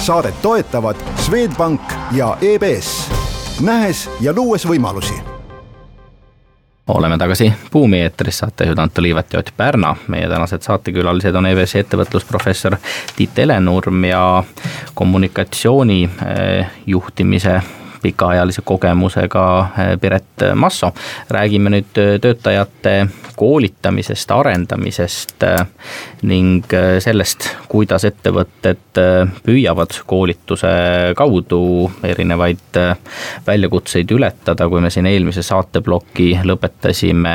saadet 0.00 0.42
toetavad 0.42 0.96
Swedbank 1.16 1.80
ja 2.12 2.36
EBS, 2.40 3.10
nähes 3.60 4.10
ja 4.20 4.32
luues 4.36 4.66
võimalusi 4.68 5.14
oleme 6.88 7.18
tagasi 7.18 7.52
Buumi 7.72 8.00
eetris, 8.00 8.38
saatejuhid 8.38 8.78
Anto 8.78 9.02
Liivet 9.02 9.32
ja 9.32 9.38
Ott 9.38 9.56
Pärna. 9.56 9.96
meie 10.08 10.28
tänased 10.28 10.62
saatekülalised 10.62 11.34
on 11.34 11.46
EBS-i 11.46 11.80
ettevõtlusprofessor 11.80 12.76
Tiit 13.16 13.36
Helenurm 13.36 14.04
ja 14.04 14.44
kommunikatsiooni 14.94 16.02
eh, 16.04 16.66
juhtimise 16.86 17.62
pikaajalise 18.02 18.62
kogemusega 18.64 19.70
eh, 19.78 19.98
Piret 20.00 20.24
Masso. 20.54 20.92
räägime 21.30 21.70
nüüd 21.70 21.98
eh, 21.98 22.20
töötajate 22.20 23.06
koolitamisest, 23.36 24.30
arendamisest 24.30 25.42
eh, 25.42 25.60
ning 26.22 26.64
sellest, 27.00 27.46
kuidas 27.70 28.04
ettevõtted 28.04 28.98
püüavad 29.44 29.94
koolituse 30.06 30.70
kaudu 31.16 31.60
erinevaid 32.04 32.76
väljakutseid 33.46 34.10
ületada, 34.12 34.66
kui 34.68 34.82
me 34.84 34.90
siin 34.92 35.08
eelmise 35.08 35.42
saateploki 35.46 36.34
lõpetasime 36.44 37.32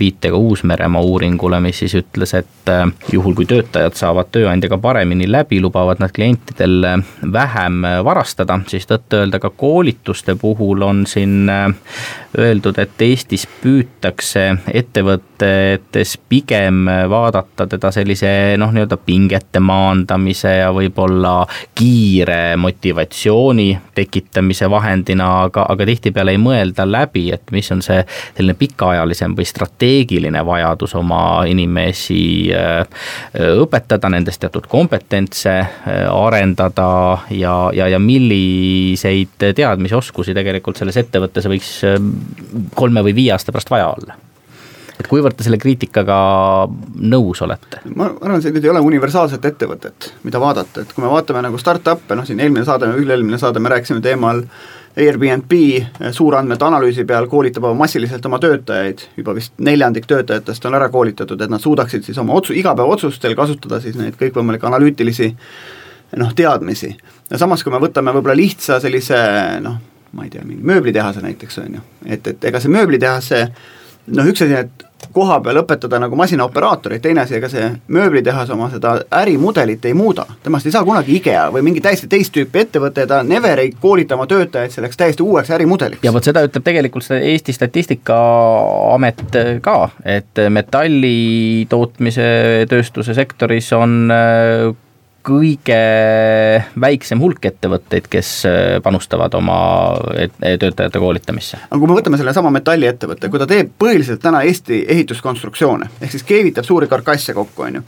viitega 0.00 0.36
Uus-Meremaa 0.40 1.04
uuringule, 1.04 1.60
mis 1.62 1.78
siis 1.84 1.94
ütles, 2.00 2.34
et 2.34 2.72
juhul, 3.12 3.36
kui 3.38 3.46
töötajad 3.46 3.94
saavad 3.98 4.32
tööandjaga 4.34 4.80
paremini 4.82 5.28
läbi, 5.30 5.60
lubavad 5.62 6.02
nad 6.02 6.10
klientidel 6.16 6.88
vähem 7.32 7.86
varastada, 8.04 8.58
siis 8.72 8.88
tõtt-öelda 8.90 9.38
ka 9.38 9.52
koolitus 9.54 10.03
koolituste 10.04 10.34
puhul 10.34 10.82
on 10.82 11.06
siin 11.06 11.50
öeldud, 12.38 12.78
et 12.78 13.02
Eestis 13.02 13.46
püütakse 13.62 14.56
ettevõtetes 14.72 16.18
pigem 16.28 16.84
vaadata 17.08 17.66
teda 17.70 17.90
sellise 17.94 18.56
noh, 18.58 18.72
nii-öelda 18.74 18.98
pingete 19.06 19.62
maandamise 19.64 20.56
ja 20.58 20.72
võib-olla 20.74 21.46
kiire 21.74 22.56
motivatsiooni 22.56 23.68
tekitamise 23.94 24.68
vahendina, 24.70 25.28
aga, 25.46 25.64
aga 25.68 25.86
tihtipeale 25.86 26.34
ei 26.34 26.42
mõelda 26.42 26.84
läbi, 26.88 27.28
et 27.32 27.54
mis 27.54 27.70
on 27.72 27.82
see 27.82 28.02
selline 28.34 28.58
pikaajalisem 28.58 29.36
või 29.38 29.48
strateegiline 29.48 30.44
vajadus 30.46 30.94
oma 31.00 31.44
inimesi 31.48 32.50
äh, 32.52 32.84
õpetada, 33.62 34.10
nendest 34.12 34.42
teatud 34.42 34.66
kompetentse 34.68 35.56
äh, 35.62 36.04
arendada 36.10 36.90
ja, 37.30 37.56
ja, 37.72 37.88
ja 37.88 38.02
milliseid 38.02 39.38
teadmisi, 39.54 39.93
oskusi 39.98 40.34
tegelikult 40.36 40.80
selles 40.80 40.98
ettevõttes 41.00 41.48
võiks 41.50 41.72
äh, 41.88 41.98
kolme 42.74 43.04
või 43.06 43.16
viie 43.16 43.34
aasta 43.34 43.54
pärast 43.54 43.72
vaja 43.72 43.90
olla 43.94 44.20
et 45.00 45.08
kuivõrd 45.10 45.34
te 45.36 45.46
selle 45.46 45.58
kriitikaga 45.58 46.16
nõus 47.02 47.42
olete? 47.44 47.82
ma 47.96 48.08
arvan, 48.12 48.38
et 48.38 48.62
ei 48.62 48.70
ole 48.70 48.82
universaalset 48.84 49.44
ettevõtet, 49.50 50.12
mida 50.26 50.40
vaadata, 50.42 50.84
et 50.84 50.94
kui 50.94 51.04
me 51.04 51.10
vaatame 51.10 51.42
nagu 51.44 51.58
startup'e, 51.60 52.16
noh 52.16 52.26
siin 52.28 52.40
eelmine 52.40 52.64
saade, 52.68 52.90
üle-eelmine 53.00 53.40
saade 53.40 53.62
me 53.62 53.72
rääkisime 53.74 54.04
teemal 54.04 54.44
Airbnb 54.94 55.52
suurandmete 56.14 56.64
analüüsi 56.64 57.02
peal 57.04 57.26
koolitab 57.26 57.66
massiliselt 57.74 58.26
oma 58.28 58.38
töötajaid, 58.38 59.00
juba 59.18 59.34
vist 59.34 59.56
neljandik 59.58 60.06
töötajatest 60.06 60.68
on 60.70 60.76
ära 60.78 60.86
koolitatud, 60.88 61.40
et 61.42 61.50
nad 61.50 61.62
suudaksid 61.62 62.06
siis 62.06 62.20
oma 62.22 62.36
otsu, 62.38 62.54
igapäevaotsustel 62.54 63.34
kasutada 63.34 63.80
siis 63.82 63.98
neid 63.98 64.14
kõikvõimalikke 64.20 64.70
analüütilisi 64.70 65.32
noh, 66.20 66.30
teadmisi. 66.38 66.92
Samas, 67.32 67.64
kui 67.64 67.72
me 67.72 67.82
võtame 67.82 68.14
võib-olla 68.14 68.36
lihtsa 68.38 68.80
sellise 68.82 69.20
noh, 69.64 69.78
ma 70.14 70.26
ei 70.26 70.32
tea, 70.32 70.44
mingi 70.46 70.66
mööblitehase 70.66 71.24
näiteks, 71.24 71.60
on 71.64 71.78
ju, 71.78 71.86
et, 72.06 72.26
et 72.34 72.50
ega 72.50 72.60
see 72.62 72.72
mööblitehase 72.72 73.46
noh, 74.14 74.28
üks 74.28 74.44
asi, 74.44 74.58
et 74.58 74.84
koha 75.14 75.38
peal 75.44 75.58
õpetada 75.60 75.98
nagu 76.00 76.16
masinaoperaatorit, 76.16 77.02
teine 77.04 77.24
asi, 77.24 77.36
ega 77.38 77.48
see 77.52 77.66
mööblitehas 77.92 78.50
oma 78.54 78.70
seda 78.72 78.94
ärimudelit 79.20 79.84
ei 79.88 79.94
muuda. 79.96 80.24
temast 80.42 80.66
ei 80.66 80.72
saa 80.74 80.84
kunagi 80.84 81.16
IKEA 81.18 81.48
või 81.52 81.64
mingi 81.66 81.82
täiesti 81.84 82.08
teist 82.10 82.32
tüüpi 82.34 82.62
ettevõte, 82.64 83.06
ta 83.10 83.22
never 83.26 83.60
ei 83.60 83.72
koolita 83.80 84.16
oma 84.16 84.26
töötajaid 84.30 84.72
selleks 84.72 84.96
täiesti 85.00 85.22
uueks 85.22 85.50
ärimudeliks. 85.56 86.04
ja 86.04 86.12
vot 86.12 86.24
seda 86.24 86.44
ütleb 86.46 86.64
tegelikult 86.64 87.06
seda 87.06 87.20
Eesti 87.20 87.52
Statistikaamet 87.56 89.38
ka, 89.64 89.78
et 90.04 90.44
metalli 90.48 91.66
tootmise 91.68 92.30
tööstuse 92.70 93.16
sektoris 93.16 93.72
on 93.76 94.12
kõige 95.24 95.78
väiksem 96.80 97.20
hulk 97.22 97.46
ettevõtteid, 97.48 98.08
kes 98.12 98.30
äh, 98.48 98.58
panustavad 98.84 99.34
oma 99.38 99.56
töötajate 100.40 101.00
koolitamisse. 101.00 101.60
aga 101.70 101.78
kui 101.80 101.90
me 101.90 101.96
võtame 101.98 102.20
sellesama 102.20 102.52
metalliettevõtte, 102.54 103.30
kui 103.32 103.40
ta 103.40 103.48
teeb 103.50 103.72
põhiliselt 103.80 104.22
täna 104.22 104.44
Eesti 104.44 104.84
ehituskonstruktsioone, 104.94 105.90
ehk 106.00 106.14
siis 106.14 106.26
keevitab 106.28 106.68
suuri 106.68 106.90
karkasse 106.90 107.34
kokku, 107.36 107.66
on 107.68 107.80
ju, 107.80 107.84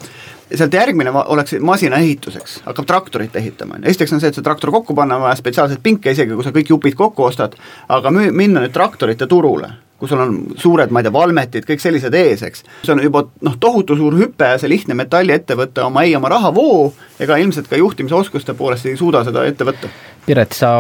sealt 0.55 0.75
järgmine 0.75 1.13
oleks 1.25 1.59
masina 1.61 2.01
ehituseks, 2.03 2.61
hakkab 2.67 2.89
traktorit 2.89 3.37
ehitama, 3.37 3.77
on 3.77 3.85
ju, 3.85 3.95
esiteks 3.95 4.17
on 4.17 4.23
see, 4.23 4.33
et 4.33 4.39
see 4.39 4.47
traktor 4.47 4.73
kokku 4.75 4.97
panna, 4.97 5.21
on 5.21 5.29
vaja 5.29 5.41
spetsiaalseid 5.41 5.83
pinke, 5.85 6.17
isegi 6.17 6.35
kui 6.35 6.47
sa 6.47 6.55
kõik 6.57 6.73
jupid 6.73 6.97
kokku 6.99 7.29
ostad, 7.29 7.59
aga 7.89 8.15
müü-, 8.15 8.33
minna 8.33 8.65
nüüd 8.65 8.75
traktorite 8.77 9.29
turule 9.31 9.75
kus 9.99 10.13
sul 10.13 10.21
on 10.21 10.35
suured, 10.61 10.93
ma 10.93 11.01
ei 11.01 11.07
tea, 11.07 11.15
valmetid, 11.15 11.67
kõik 11.69 11.81
sellised 11.83 12.15
ees, 12.17 12.43
eks. 12.47 12.65
see 12.85 12.93
on 12.93 13.01
juba 13.05 13.25
noh, 13.47 13.57
tohutu 13.61 13.97
suur 13.97 14.17
hüpe 14.19 14.51
see 14.61 14.71
lihtne 14.71 14.97
metalliettevõte 14.99 15.85
oma, 15.87 16.05
ei 16.05 16.17
oma 16.19 16.31
rahavoo 16.33 16.91
ega 17.23 17.39
ilmselt 17.41 17.71
ka 17.71 17.79
juhtimisoskuste 17.81 18.55
poolest 18.59 18.91
ei 18.91 18.99
suuda 19.01 19.25
seda 19.25 19.47
ette 19.49 19.65
võtta. 19.65 19.91
Piret, 20.27 20.57
sa 20.59 20.71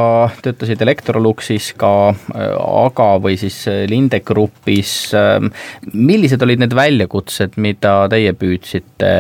töötasid 0.42 0.80
Electroluxis 0.82 1.70
ka 1.78 1.92
äh, 2.10 2.56
AGA 2.58 3.12
või 3.22 3.36
siis 3.38 3.60
äh, 3.70 3.84
Linde 3.86 4.18
Grupis. 4.26 5.12
Ähm, 5.14 5.52
millised 5.94 6.42
olid 6.42 6.64
need 6.64 6.74
väljakutsed, 6.74 7.54
mida 7.62 7.94
teie 8.10 8.34
püüdsite 8.34 9.12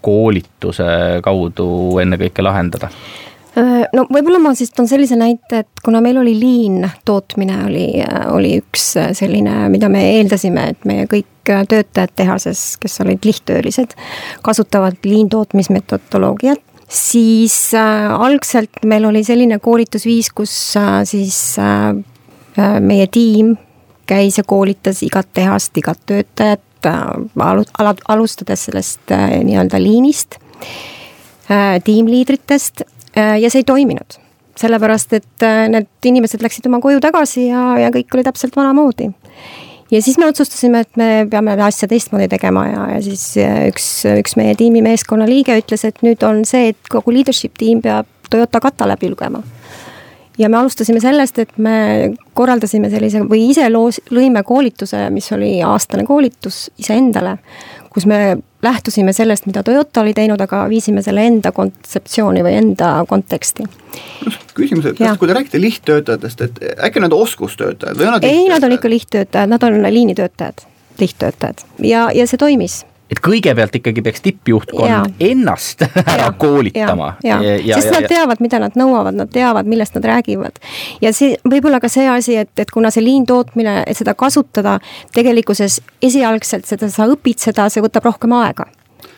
koolituse 0.00 0.88
kaudu 1.24 1.68
ennekõike 2.02 2.44
lahendada? 2.46 2.88
Äh, 3.56 3.86
no 3.96 4.04
võib-olla 4.12 4.40
ma 4.42 4.52
siis 4.58 4.72
toon 4.76 4.88
sellise 4.90 5.16
näite, 5.16 5.64
et 5.64 5.84
kuna 5.84 6.02
meil 6.04 6.20
oli 6.20 6.34
liin 6.36 6.84
tootmine 7.08 7.62
oli, 7.64 7.86
oli 8.34 8.56
üks 8.60 8.92
selline, 9.16 9.66
mida 9.72 9.88
me 9.92 10.02
eeldasime, 10.18 10.70
et 10.74 10.88
meie 10.88 11.08
kõik 11.10 11.32
töötajad 11.46 12.12
tehases, 12.18 12.74
kes 12.82 13.00
olid 13.04 13.24
lihttöölised, 13.24 13.94
kasutavad 14.44 14.98
liintootmismetodoloogiat, 15.06 16.60
siis 16.88 17.74
äh, 17.74 18.10
algselt 18.12 18.84
meil 18.84 19.06
oli 19.08 19.24
selline 19.24 19.58
koolitusviis, 19.62 20.30
kus 20.34 20.52
äh, 20.76 21.00
siis 21.08 21.58
äh, 21.58 21.94
äh 22.56 22.80
meie 22.80 23.06
tiim 23.06 23.56
käis 24.06 24.38
ja 24.38 24.44
koolitas 24.44 25.02
igat 25.02 25.28
tehast, 25.34 25.76
igat 25.78 25.98
töötajat 26.06 26.86
äh,, 26.86 27.94
alustades 28.08 28.64
sellest 28.68 29.10
äh, 29.10 29.38
nii-öelda 29.44 29.82
liinist 29.82 30.38
äh,, 31.50 31.80
tiimliidritest. 31.84 32.80
Äh, 32.80 32.95
ja 33.16 33.50
see 33.50 33.64
ei 33.64 33.68
toiminud. 33.68 34.20
sellepärast, 34.56 35.12
et 35.12 35.44
äh, 35.44 35.66
need 35.68 36.08
inimesed 36.08 36.40
läksid 36.40 36.64
oma 36.70 36.78
koju 36.80 37.00
tagasi 37.04 37.50
ja, 37.50 37.74
ja 37.76 37.90
kõik 37.92 38.14
oli 38.16 38.24
täpselt 38.24 38.56
vanamoodi. 38.56 39.10
ja 39.90 40.02
siis 40.02 40.18
me 40.18 40.28
otsustasime, 40.30 40.80
et 40.86 40.96
me 40.96 41.26
peame 41.30 41.58
asja 41.62 41.88
teistmoodi 41.88 42.28
tegema 42.32 42.66
ja, 42.68 42.86
ja 42.94 43.02
siis 43.04 43.34
äh, 43.42 43.66
üks, 43.70 43.90
üks 44.16 44.36
meie 44.40 44.54
tiimi 44.56 44.82
meeskonna 44.84 45.28
liige 45.28 45.58
ütles, 45.60 45.84
et 45.84 46.00
nüüd 46.06 46.24
on 46.26 46.44
see, 46.48 46.72
et 46.72 46.92
kogu 46.92 47.14
leadership 47.14 47.58
tiim 47.58 47.82
peab 47.84 48.08
Toyota 48.30 48.58
kata 48.58 48.88
läbi 48.90 49.06
lugema 49.12 49.38
ja 50.38 50.48
me 50.48 50.58
alustasime 50.58 51.00
sellest, 51.00 51.38
et 51.38 51.58
me 51.62 51.76
korraldasime 52.36 52.90
sellise 52.92 53.22
või 53.28 53.48
ise 53.50 53.68
loos, 53.72 54.00
lõime 54.12 54.42
koolituse, 54.46 55.06
mis 55.14 55.28
oli 55.32 55.56
aastane 55.64 56.04
koolitus 56.08 56.66
iseendale, 56.80 57.36
kus 57.96 58.06
me 58.06 58.36
lähtusime 58.62 59.12
sellest, 59.16 59.46
mida 59.46 59.62
Toyota 59.64 60.02
oli 60.02 60.12
teinud, 60.14 60.40
aga 60.44 60.66
viisime 60.68 61.00
selle 61.02 61.22
enda 61.24 61.52
kontseptsiooni 61.56 62.42
või 62.44 62.56
enda 62.58 62.90
konteksti. 63.08 63.64
küsimus, 64.56 64.90
et 64.90 64.98
kas, 64.98 65.16
kui 65.18 65.28
te 65.28 65.36
räägite 65.36 65.60
lihttöötajatest, 65.60 66.42
et 66.44 66.60
äkki 66.88 67.00
nad 67.00 67.12
oskustöötajad 67.16 67.96
või 67.96 68.08
on 68.10 68.18
nad 68.18 68.26
ei, 68.28 68.42
nad 68.52 68.64
on 68.64 68.76
ikka 68.76 68.90
lihttöötajad, 68.92 69.48
nad 69.48 69.64
on 69.64 69.80
liinitöötajad, 69.88 70.66
lihttöötajad. 71.00 71.64
Ja, 71.78 72.10
ja 72.14 72.26
see 72.28 72.40
toimis 72.40 72.82
et 73.10 73.20
kõigepealt 73.22 73.76
ikkagi 73.78 74.02
peaks 74.02 74.22
tippjuhtkond 74.24 75.20
ennast 75.22 75.84
ära 76.14 76.28
ja. 76.28 76.32
koolitama. 76.38 77.12
sest 77.22 77.92
nad 77.94 78.08
teavad, 78.10 78.42
mida 78.42 78.60
nad 78.62 78.78
nõuavad, 78.78 79.16
nad 79.18 79.30
teavad, 79.32 79.68
millest 79.68 79.94
nad 79.98 80.08
räägivad. 80.10 80.58
ja 81.02 81.12
see, 81.16 81.36
võib-olla 81.46 81.80
ka 81.82 81.90
see 81.92 82.08
asi, 82.10 82.38
et, 82.42 82.52
et 82.58 82.72
kuna 82.74 82.90
see 82.94 83.04
liintootmine, 83.04 83.82
et 83.86 83.98
seda 83.98 84.16
kasutada, 84.18 84.78
tegelikkuses 85.14 85.80
esialgselt 86.02 86.66
seda 86.66 86.90
sa 86.92 87.06
õpid 87.10 87.42
seda, 87.42 87.70
see 87.70 87.84
võtab 87.84 88.10
rohkem 88.10 88.34
aega 88.36 88.66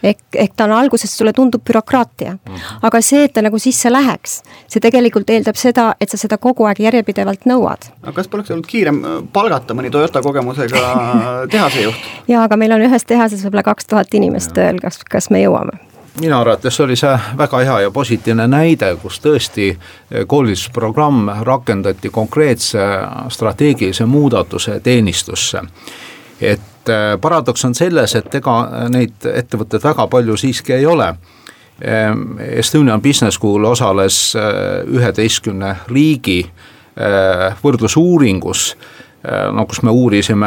ehk, 0.03 0.19
ehk 0.35 0.53
ta 0.57 0.65
on 0.65 0.73
alguses 0.73 1.17
sulle 1.19 1.33
tundub 1.33 1.63
bürokraatia 1.65 2.33
mm. 2.33 2.55
-hmm. 2.55 2.79
aga 2.83 3.01
see, 3.01 3.25
et 3.25 3.33
ta 3.33 3.43
nagu 3.43 3.59
sisse 3.59 3.93
läheks, 3.93 4.43
see 4.67 4.81
tegelikult 4.81 5.31
eeldab 5.31 5.57
seda, 5.57 5.95
et 6.01 6.11
sa 6.11 6.17
seda 6.17 6.39
kogu 6.39 6.65
aeg 6.65 6.81
järjepidevalt 6.81 7.47
nõuad. 7.47 7.91
aga 8.03 8.13
kas 8.13 8.29
poleks 8.29 8.51
olnud 8.51 8.67
kiirem 8.67 9.05
äh, 9.05 9.19
palgata 9.33 9.75
mõni 9.75 9.91
Toyota 9.91 10.23
kogemusega 10.23 10.85
tehasejuht? 11.51 11.95
jaa, 12.29 12.43
aga 12.43 12.57
meil 12.57 12.73
on 12.73 12.87
ühes 12.91 13.05
tehases 13.05 13.45
võib-olla 13.45 13.63
kaks 13.63 13.87
tuhat 13.87 14.15
inimest 14.15 14.53
tööl, 14.53 14.81
kas, 14.83 15.05
kas 15.05 15.31
me 15.31 15.43
jõuame? 15.43 15.79
minu 16.21 16.39
arvates 16.41 16.81
oli 16.81 16.97
see 16.97 17.19
väga 17.39 17.59
hea 17.59 17.81
ja 17.81 17.91
positiivne 17.91 18.47
näide, 18.49 18.97
kus 19.03 19.21
tõesti 19.21 19.71
äh, 19.71 20.27
koolitusprogramm 20.27 21.29
rakendati 21.43 22.11
konkreetse 22.11 22.89
strateegilise 23.29 24.07
muudatuse 24.07 24.81
teenistusse. 24.81 25.63
et 26.41 26.61
Äh, 26.89 27.21
paradoks 27.21 27.65
on 27.65 27.75
selles, 27.75 28.15
et 28.19 28.35
ega 28.35 28.55
neid 28.93 29.27
ettevõtteid 29.33 29.85
väga 29.85 30.07
palju 30.11 30.37
siiski 30.41 30.77
ei 30.79 30.87
ole. 30.87 31.13
Ähm, 31.79 32.39
Estonian 32.59 33.03
Business 33.03 33.39
School 33.39 33.65
osales 33.65 34.37
äh, 34.37 34.81
üheteistkümne 34.87 35.77
riigi 35.89 36.41
äh, 36.45 37.53
võrdlusuuringus 37.63 38.73
no 39.53 39.65
kus 39.67 39.81
me 39.83 39.91
uurisime 39.91 40.47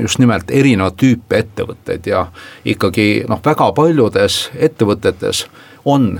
just 0.00 0.18
nimelt 0.18 0.48
erinevat 0.50 0.94
tüüpi 0.96 1.36
ettevõtteid 1.42 2.06
ja 2.08 2.22
ikkagi 2.64 3.26
noh, 3.28 3.38
väga 3.44 3.66
paljudes 3.76 4.38
ettevõtetes 4.56 5.42
on 5.84 6.14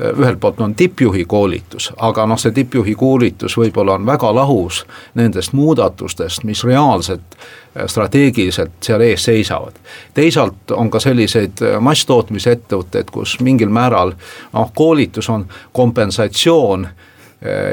ühelt 0.00 0.40
poolt 0.40 0.60
on 0.60 0.74
tippjuhi 0.74 1.24
koolitus, 1.24 1.92
aga 1.96 2.26
noh, 2.26 2.38
see 2.38 2.54
tippjuhi 2.56 2.94
koolitus 2.94 3.56
võib-olla 3.58 3.98
on 3.98 4.06
väga 4.06 4.32
lahus 4.34 4.84
nendest 5.14 5.52
muudatustest, 5.52 6.44
mis 6.48 6.64
reaalselt 6.64 7.36
äh, 7.36 7.86
strateegiliselt 7.86 8.72
seal 8.82 9.04
ees 9.04 9.24
seisavad. 9.24 9.76
teisalt 10.14 10.70
on 10.76 10.90
ka 10.90 11.00
selliseid 11.00 11.62
äh, 11.62 11.78
masstootmisettevõtteid, 11.80 13.10
kus 13.10 13.38
mingil 13.40 13.68
määral 13.68 14.14
noh, 14.52 14.72
koolitus 14.74 15.28
on 15.28 15.46
kompensatsioon 15.72 16.88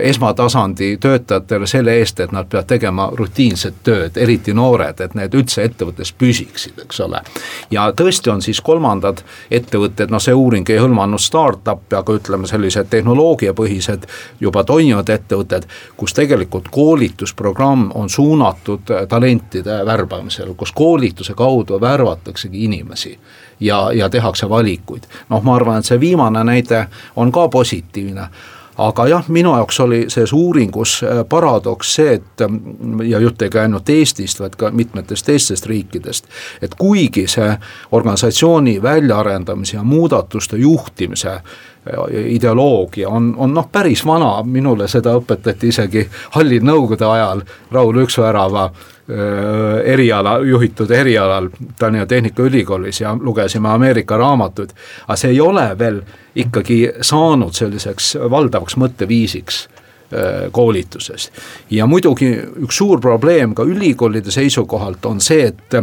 esmatasandi 0.01 0.97
töötajatele 0.97 1.67
selle 1.67 1.97
eest, 1.99 2.19
et 2.19 2.31
nad 2.31 2.47
peavad 2.47 2.67
tegema 2.69 3.09
rutiinset 3.15 3.81
tööd, 3.83 4.15
eriti 4.17 4.53
noored, 4.55 5.01
et 5.03 5.15
need 5.19 5.35
üldse 5.35 5.65
ettevõttes 5.67 6.13
püsiksid, 6.15 6.79
eks 6.85 7.01
ole. 7.03 7.19
ja 7.71 7.89
tõesti 7.91 8.31
on 8.31 8.41
siis 8.41 8.61
kolmandad 8.61 9.25
ettevõtted, 9.51 10.11
noh 10.11 10.23
see 10.23 10.33
uuring 10.33 10.69
ei 10.71 10.79
hõlmanud 10.79 11.19
startup'e, 11.19 11.99
aga 11.99 12.15
ütleme, 12.15 12.47
sellised 12.47 12.87
tehnoloogiapõhised 12.89 14.07
juba 14.39 14.63
toimivad 14.63 15.09
ettevõtted, 15.09 15.67
kus 15.97 16.15
tegelikult 16.15 16.71
koolitusprogramm 16.71 17.91
on 17.95 18.09
suunatud 18.09 18.87
talentide 19.09 19.81
värbamisele, 19.85 20.55
kus 20.55 20.71
koolituse 20.71 21.35
kaudu 21.35 21.81
värvataksegi 21.81 22.63
inimesi 22.63 23.17
ja, 23.59 23.91
ja 23.91 24.09
tehakse 24.09 24.49
valikuid. 24.49 25.03
noh, 25.29 25.43
ma 25.43 25.55
arvan, 25.55 25.79
et 25.79 25.85
see 25.85 25.99
viimane 25.99 26.43
näide 26.43 26.87
on 27.15 27.31
ka 27.31 27.49
positiivne 27.49 28.29
aga 28.77 29.07
jah, 29.07 29.29
minu 29.33 29.53
jaoks 29.55 29.79
oli 29.79 30.05
selles 30.07 30.33
uuringus 30.33 31.01
äh, 31.03 31.23
paradoks 31.29 31.95
see, 31.95 32.13
et 32.13 32.43
mm, 32.47 33.01
ja 33.09 33.19
jutt 33.19 33.41
ei 33.41 33.49
käi 33.49 33.65
ainult 33.65 33.89
Eestist, 33.89 34.39
vaid 34.39 34.57
ka 34.59 34.71
mitmetest 34.71 35.25
teistest 35.25 35.65
riikidest, 35.65 36.27
et 36.61 36.75
kuigi 36.77 37.27
see 37.27 37.49
organisatsiooni 37.91 38.81
väljaarendamise 38.83 39.77
ja 39.77 39.83
muudatuste 39.83 40.57
juhtimise 40.57 41.39
ideoloogia 42.27 43.09
on, 43.09 43.33
on 43.37 43.53
noh, 43.53 43.69
päris 43.71 44.05
vana, 44.05 44.43
minule 44.43 44.87
seda 44.87 45.15
õpetati 45.19 45.71
isegi 45.71 46.03
hallil 46.35 46.63
nõukogude 46.65 47.05
ajal 47.05 47.41
Raul 47.71 48.03
Üksvärava 48.03 48.69
eriala, 49.87 50.39
juhitud 50.43 50.91
erialal 50.91 51.47
Tallinna 51.79 52.05
Tehnikaülikoolis 52.05 53.01
ja 53.01 53.13
lugesime 53.19 53.69
Ameerika 53.69 54.17
raamatuid, 54.17 54.73
aga 55.07 55.15
see 55.15 55.31
ei 55.31 55.39
ole 55.41 55.69
veel 55.79 56.01
ikkagi 56.35 56.81
saanud 57.01 57.55
selliseks 57.55 58.17
valdavaks 58.29 58.75
mõtteviisiks 58.77 59.67
koolituses. 60.51 61.31
ja 61.69 61.85
muidugi 61.85 62.29
üks 62.63 62.77
suur 62.77 63.01
probleem 63.01 63.55
ka 63.55 63.63
ülikoolide 63.63 64.31
seisukohalt 64.31 65.05
on 65.05 65.19
see, 65.21 65.47
et 65.47 65.75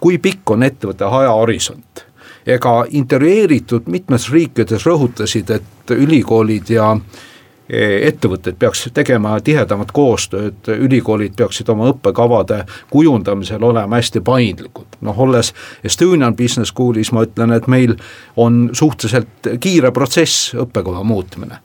kui 0.00 0.18
pikk 0.18 0.50
on 0.50 0.62
ettevõtte 0.62 1.04
ajahorisont 1.04 2.04
ega 2.46 2.84
intervjueeritud 2.90 3.86
mitmes 3.86 4.30
riikides 4.32 4.86
rõhutasid, 4.86 5.50
et 5.50 5.94
ülikoolid 5.96 6.70
ja 6.70 6.90
äh, 6.92 7.22
ettevõtted 8.08 8.58
peaks 8.58 8.88
tegema 8.94 9.38
tihedamat 9.40 9.92
koostööd, 9.92 10.68
ülikoolid 10.68 11.32
peaksid 11.36 11.68
oma 11.72 11.88
õppekavade 11.92 12.64
kujundamisel 12.90 13.62
olema 13.64 13.96
hästi 13.96 14.20
paindlikud. 14.20 15.00
noh, 15.00 15.18
olles 15.18 15.54
Estonian 15.84 16.36
Business 16.36 16.68
Schoolis, 16.68 17.12
ma 17.12 17.24
ütlen, 17.24 17.52
et 17.52 17.66
meil 17.66 17.96
on 18.36 18.70
suhteliselt 18.72 19.48
kiire 19.60 19.90
protsess 19.90 20.54
õppekava 20.54 21.04
muutmine 21.04 21.60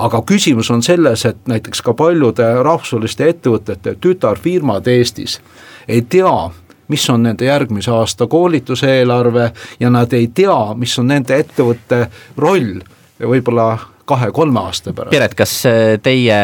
aga 0.00 0.22
küsimus 0.22 0.70
on 0.70 0.82
selles, 0.82 1.24
et 1.24 1.36
näiteks 1.48 1.82
ka 1.82 1.94
paljude 1.94 2.46
rahvusvaheliste 2.62 3.28
ettevõtete 3.28 3.96
tütarfirmad 4.00 4.86
Eestis 4.88 5.40
ei 5.88 6.02
tea, 6.02 6.50
mis 6.90 7.06
on 7.10 7.22
nende 7.28 7.46
järgmise 7.46 7.92
aasta 7.94 8.26
koolituse 8.26 8.90
eelarve 8.98 9.50
ja 9.80 9.90
nad 9.90 10.12
ei 10.12 10.28
tea, 10.34 10.58
mis 10.74 10.98
on 10.98 11.10
nende 11.14 11.38
ettevõtte 11.38 12.04
roll 12.36 12.80
võib-olla 13.20 13.70
kahe-kolme 14.10 14.60
aasta 14.60 14.92
pärast. 14.92 15.12
Piret, 15.14 15.34
kas 15.38 15.54
äh, 15.70 15.94
teie 16.02 16.36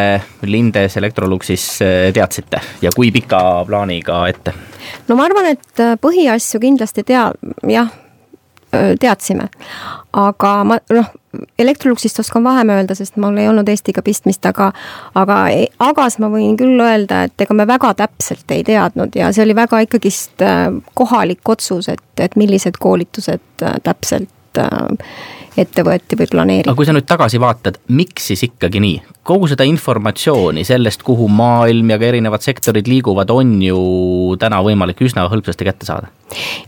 Lindes 0.47 0.97
Electroluxis 1.01 1.67
äh, 1.83 1.99
teadsite 2.15 2.61
ja 2.83 2.93
kui 2.95 3.11
pika 3.15 3.41
plaaniga 3.67 4.23
ette? 4.31 4.55
no 5.09 5.19
ma 5.19 5.27
arvan, 5.27 5.51
et 5.57 5.83
äh, 5.83 5.97
põhiasju 6.01 6.63
kindlasti 6.63 7.07
tea-, 7.07 7.31
jah, 7.71 7.91
teadsime. 9.01 9.49
aga 10.13 10.53
ma 10.69 10.79
noh, 10.93 11.13
Electroluxist 11.59 12.21
oskan 12.21 12.45
vähem 12.45 12.71
öelda, 12.75 12.95
sest 12.95 13.17
mul 13.21 13.37
ei 13.41 13.49
olnud 13.49 13.69
Eestiga 13.69 14.03
pistmist, 14.03 14.47
aga 14.47 14.71
aga 15.15 15.39
Agas 15.89 16.19
ma 16.23 16.31
võin 16.33 16.57
küll 16.59 16.81
öelda, 16.81 17.25
et 17.27 17.47
ega 17.47 17.57
me 17.57 17.67
väga 17.69 17.93
täpselt 17.99 18.51
ei 18.55 18.65
teadnud 18.67 19.17
ja 19.17 19.33
see 19.33 19.45
oli 19.47 19.57
väga 19.57 19.81
ikkagist 19.87 20.45
kohalik 20.95 21.49
otsus, 21.49 21.91
et, 21.93 22.05
et 22.21 22.37
millised 22.37 22.81
koolitused 22.81 23.67
täpselt 23.83 24.59
ette 25.57 25.85
võeti 25.87 26.19
või 26.19 26.29
planeeriti. 26.31 26.71
aga 26.71 26.79
kui 26.79 26.89
sa 26.89 26.95
nüüd 26.97 27.07
tagasi 27.09 27.41
vaatad, 27.43 27.81
miks 27.89 28.31
siis 28.33 28.45
ikkagi 28.47 28.83
nii? 28.83 28.97
kogu 29.27 29.49
seda 29.51 29.67
informatsiooni 29.67 30.63
sellest, 30.67 31.03
kuhu 31.07 31.27
maailm 31.33 31.91
ja 31.91 31.99
ka 31.99 32.07
erinevad 32.11 32.45
sektorid 32.45 32.87
liiguvad, 32.91 33.31
on 33.35 33.57
ju 33.65 33.81
täna 34.41 34.61
võimalik 34.63 35.01
üsna 35.03 35.27
hõlpsasti 35.33 35.67
kätte 35.67 35.89
saada. 35.89 36.13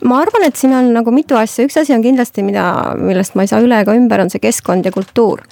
ma 0.05 0.23
arvan, 0.23 0.49
et 0.49 0.57
siin 0.57 0.75
on 0.77 0.91
nagu 0.97 1.15
mitu 1.15 1.39
asja, 1.39 1.69
üks 1.69 1.79
asi 1.81 1.95
on 1.95 2.03
kindlasti, 2.05 2.47
mida, 2.47 2.97
millest 2.99 3.39
ma 3.39 3.47
ei 3.47 3.53
saa 3.53 3.63
üle 3.65 3.79
ega 3.85 3.95
ümber, 3.99 4.25
on 4.25 4.33
see 4.33 4.43
keskkond 4.43 4.89
ja 4.89 4.95
kultuur 4.95 5.45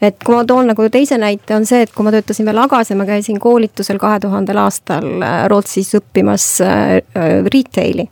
et 0.00 0.16
kui 0.24 0.34
ma 0.34 0.44
toon 0.48 0.70
nagu 0.70 0.86
teise 0.92 1.18
näite, 1.20 1.54
on 1.56 1.66
see, 1.68 1.84
et 1.84 1.92
kui 1.94 2.06
ma 2.06 2.12
töötasin 2.14 2.48
veel 2.48 2.62
Agas 2.62 2.90
ja 2.92 2.96
ma 2.98 3.06
käisin 3.08 3.40
koolitusel 3.42 4.00
kahe 4.00 4.20
tuhandel 4.22 4.62
aastal 4.62 5.10
äh, 5.20 5.42
Rootsis 5.52 5.92
õppimas 5.98 6.46
äh, 6.64 6.96
äh, 7.16 7.34
retail'i 7.52 8.08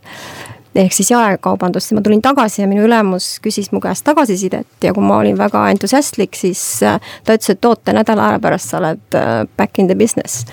ehk 0.74 0.92
siis 0.92 1.11
jaekaubandust 1.11 1.92
ja 1.92 1.98
ma 1.98 2.02
tulin 2.04 2.22
tagasi 2.22 2.62
ja 2.62 2.68
minu 2.70 2.85
ülemus 2.87 3.38
küsis 3.44 3.70
mu 3.72 3.81
käest 3.81 4.04
tagasisidet 4.07 4.85
ja 4.85 4.94
kui 4.94 5.04
ma 5.04 5.18
olin 5.22 5.38
väga 5.38 5.64
entusiastlik, 5.72 6.37
siis 6.38 6.62
äh, 6.87 7.00
ta 7.24 7.37
ütles, 7.38 7.54
et 7.54 7.64
oota, 7.64 7.94
nädala 7.96 8.33
aja 8.33 8.42
pärast 8.42 8.72
sa 8.72 8.81
oled 8.83 9.18
äh, 9.18 9.44
back 9.57 9.78
in 9.78 9.90
the 9.90 9.96
business. 9.98 10.44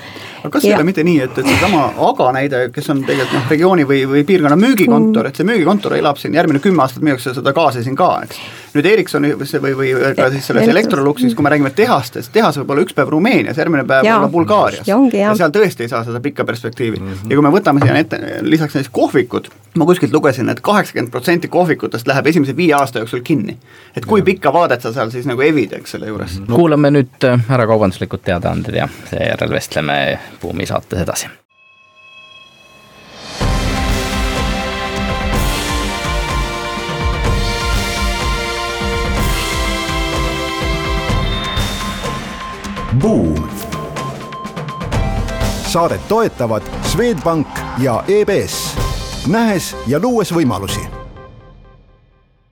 aga 0.44 0.54
kas 0.58 0.64
ja. 0.64 0.74
ei 0.74 0.80
ole 0.80 0.88
mitte 0.88 1.04
nii, 1.04 1.20
et, 1.28 1.38
et 1.38 1.50
seesama 1.50 1.86
Aga 2.06 2.32
näide, 2.36 2.60
kes 2.74 2.90
on 2.94 3.02
tegelikult 3.06 3.40
noh, 3.40 3.50
regiooni 3.50 3.88
või, 3.88 4.04
või 4.10 4.24
piirkonna 4.28 4.58
müügikontor, 4.60 5.30
et 5.30 5.40
see 5.40 5.48
müügikontor 5.48 5.98
elab 5.98 6.20
siin 6.22 6.36
järgmine 6.36 6.62
kümme 6.64 6.84
aastat, 6.84 7.04
müüakse 7.06 7.34
seda 7.36 7.54
gaasi 7.56 7.84
siin 7.86 7.98
ka, 7.98 8.12
eks. 8.26 8.40
Nüüd 8.76 8.88
Ericssoni 8.90 9.34
või, 9.36 9.74
või 9.78 9.92
ka 10.18 10.28
siis 10.34 10.50
selles 10.50 10.70
Electroluxis, 10.72 11.36
kui 11.36 11.46
me 11.46 11.52
räägime 11.54 11.72
tehastest, 11.76 12.32
tehas 12.36 12.60
võib 12.60 12.74
olla 12.74 12.86
üks 12.86 12.96
päev 12.98 13.12
Rumeenias, 13.14 13.60
järgmine 13.60 13.86
päev 13.88 14.06
võib 14.06 14.18
olla 14.18 14.32
Bulgaarias. 14.32 14.88
ja, 14.88 15.34
seal 15.38 15.54
tõesti 15.56 15.86
ei 15.86 15.92
saa 15.92 16.04
seda 16.08 16.20
pikka 16.24 16.46
perspektiivi 16.46 17.00
mm. 17.00 17.14
-hmm. 17.14 17.32
ja 17.32 17.40
kui 17.40 17.46
me 17.46 17.54
võtame 17.54 17.84
siia 17.84 17.98
ette, 18.00 18.20
lisaks 18.42 18.76
näiteks 18.76 18.94
kohvikud, 18.96 19.50
ma 19.76 19.86
kuskilt 19.86 20.14
lugesin 20.14 20.50
et, 20.50 20.60
et 20.60 20.66
kaheksakümmend 20.66 21.12
protsenti 21.12 21.48
kohvikutest 21.48 22.08
läheb 22.08 22.28
esimese 22.28 22.56
viie 22.56 22.74
aasta 22.74 23.00
jooksul 23.00 23.24
kinni. 23.24 23.58
et 23.96 24.06
kui 24.06 24.22
pikka 24.22 24.54
vaadet 24.54 24.82
sa 24.82 24.94
seal 24.94 25.10
siis 25.14 25.26
nagu 25.26 25.42
evid, 25.42 25.74
eks 25.80 25.96
selle 25.98 26.12
juures 26.12 26.40
no.. 26.40 26.56
kuulame 26.56 26.92
nüüd 26.92 27.30
äh, 27.30 27.50
ära 27.50 27.68
kaubanduslikud 27.68 28.26
teadaanded 28.26 28.76
ja 28.76 28.88
seejärel 29.10 29.52
vestleme 29.52 30.20
Buumi 30.42 30.66
saates 30.66 31.02
edasi. 31.02 31.32
Buum. 43.06 43.50
saadet 45.68 46.08
toetavad 46.08 46.62
Swedbank 46.82 47.48
ja 47.78 48.04
EBS 48.08 48.78
nähes 49.28 49.76
ja 49.88 50.00
luues 50.02 50.34
võimalusi 50.34 50.82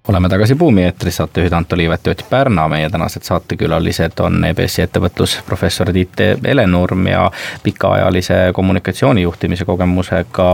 oleme 0.08 0.30
tagasi 0.30 0.56
Buumi 0.56 0.84
eetris, 0.84 1.18
saatejuhid 1.18 1.54
Anto 1.54 1.78
Liivet 1.78 2.06
ja 2.06 2.12
Ott 2.12 2.22
Pärna, 2.30 2.68
meie 2.68 2.90
tänased 2.90 3.26
saatekülalised 3.26 4.20
on 4.22 4.46
EBS-i 4.46 4.84
ettevõtlusprofessor 4.86 5.90
Tiit 5.94 6.22
Helenurm 6.46 7.08
ja 7.08 7.32
pikaajalise 7.64 8.52
kommunikatsioonijuhtimise 8.54 9.66
kogemusega 9.66 10.52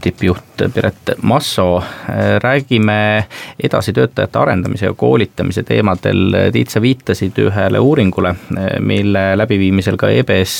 tippjuht 0.00 0.62
Piret 0.74 1.10
Masso. 1.22 1.76
Eh, 2.08 2.40
räägime 2.42 3.24
edasi 3.62 3.92
töötajate 3.92 4.38
arendamise 4.38 4.86
ja 4.86 4.94
koolitamise 4.94 5.62
teemadel. 5.62 6.34
Tiit, 6.52 6.70
sa 6.70 6.82
viitasid 6.82 7.38
ühele 7.38 7.78
uuringule, 7.78 8.34
eh, 8.56 8.80
mille 8.80 9.36
läbiviimisel 9.38 9.96
ka 9.96 10.10
EBS 10.10 10.56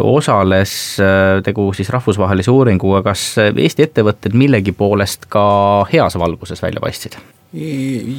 osales, 0.00 0.96
tegu 1.44 1.72
siis 1.72 1.88
rahvusvahelise 1.90 2.50
uuringuga, 2.50 3.02
kas 3.02 3.24
Eesti 3.38 3.86
ettevõtted 3.86 4.36
millegi 4.36 4.72
poolest 4.72 5.26
ka 5.28 5.86
heas 5.92 6.18
valguses 6.18 6.62
välja 6.62 6.80
paistsid? 6.80 7.16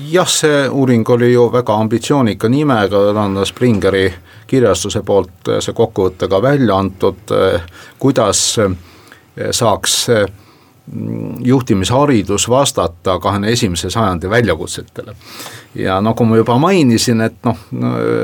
jah, 0.09 0.29
see 0.31 0.69
uuring 0.69 1.09
oli 1.13 1.27
ju 1.33 1.43
väga 1.53 1.75
ambitsioonika 1.83 2.49
nimega, 2.49 3.01
ta 3.13 3.25
on 3.27 3.45
Springeri 3.45 4.07
kirjastuse 4.47 5.03
poolt 5.05 5.51
see 5.59 5.75
kokkuvõte 5.77 6.29
ka 6.31 6.41
välja 6.41 6.77
antud, 6.79 7.35
kuidas 7.99 8.55
saaks 9.52 10.08
juhtimisharidus 11.43 12.50
vastata 12.50 13.19
kahekümne 13.19 13.52
esimese 13.52 13.89
sajandi 13.89 14.30
väljakutsetele. 14.30 15.15
ja 15.76 16.02
nagu 16.02 16.26
ma 16.26 16.38
juba 16.38 16.56
mainisin, 16.58 17.21
et 17.21 17.36
noh, 17.45 17.58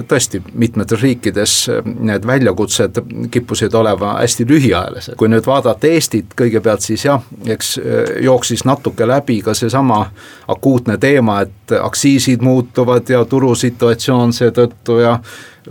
tõesti 0.08 0.40
mitmetes 0.54 1.02
riikides 1.02 1.56
need 2.00 2.26
väljakutsed 2.26 3.02
kippusid 3.32 3.74
olema 3.74 4.14
hästi 4.22 4.46
lühiajalised. 4.50 5.16
kui 5.16 5.28
nüüd 5.28 5.46
vaadata 5.46 5.88
Eestit 5.88 6.34
kõigepealt, 6.40 6.82
siis 6.82 7.06
jah, 7.06 7.22
eks 7.46 7.80
jooksis 8.22 8.66
natuke 8.66 9.08
läbi 9.08 9.42
ka 9.42 9.54
seesama 9.54 10.06
akuutne 10.48 10.98
teema, 10.98 11.42
et 11.42 11.76
aktsiisid 11.82 12.42
muutuvad 12.42 13.10
ja 13.10 13.26
turusituatsioon 13.26 14.34
seetõttu 14.34 15.00
ja 15.04 15.20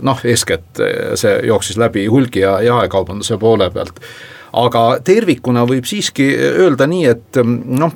noh, 0.01 0.19
eeskätt 0.25 0.81
see 1.15 1.39
jooksis 1.47 1.77
läbi 1.77 2.07
hulgi- 2.07 2.43
ja 2.45 2.61
jaekaubanduse 2.61 3.37
poole 3.37 3.69
pealt. 3.69 3.99
Aga 4.53 4.99
tervikuna 5.03 5.65
võib 5.65 5.85
siiski 5.89 6.27
öelda 6.37 6.87
nii, 6.87 7.05
et 7.05 7.41
noh, 7.65 7.93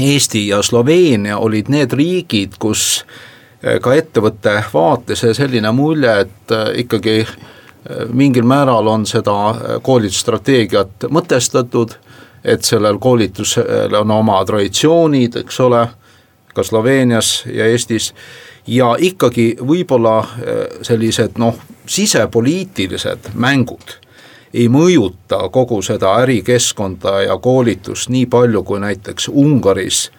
Eesti 0.00 0.46
ja 0.48 0.62
Sloveenia 0.62 1.38
olid 1.38 1.68
need 1.68 1.92
riigid, 1.92 2.54
kus 2.62 3.04
ka 3.60 3.94
ettevõtte 3.94 4.52
vaates 4.72 5.24
selline 5.36 5.72
mulje, 5.74 6.12
et 6.20 6.54
ikkagi 6.84 7.26
mingil 8.12 8.46
määral 8.46 8.86
on 8.88 9.06
seda 9.08 9.34
koolitusstrateegiat 9.82 11.08
mõtestatud, 11.10 11.96
et 12.44 12.64
sellel 12.64 12.98
koolitusel 12.98 13.94
on 14.00 14.10
oma 14.14 14.38
traditsioonid, 14.46 15.40
eks 15.42 15.60
ole, 15.60 15.82
ka 16.54 16.64
Sloveenias 16.66 17.44
ja 17.46 17.66
Eestis 17.66 18.12
ja 18.66 18.94
ikkagi 18.98 19.56
võib-olla 19.60 20.18
sellised 20.82 21.38
noh, 21.38 21.56
sisepoliitilised 21.86 23.32
mängud 23.34 23.98
ei 24.54 24.68
mõjuta 24.68 25.48
kogu 25.52 25.82
seda 25.82 26.16
ärikeskkonda 26.24 27.20
ja 27.22 27.38
koolitust 27.38 28.10
nii 28.10 28.26
palju 28.26 28.62
kui 28.66 28.80
näiteks 28.82 29.28
Ungaris 29.28 30.10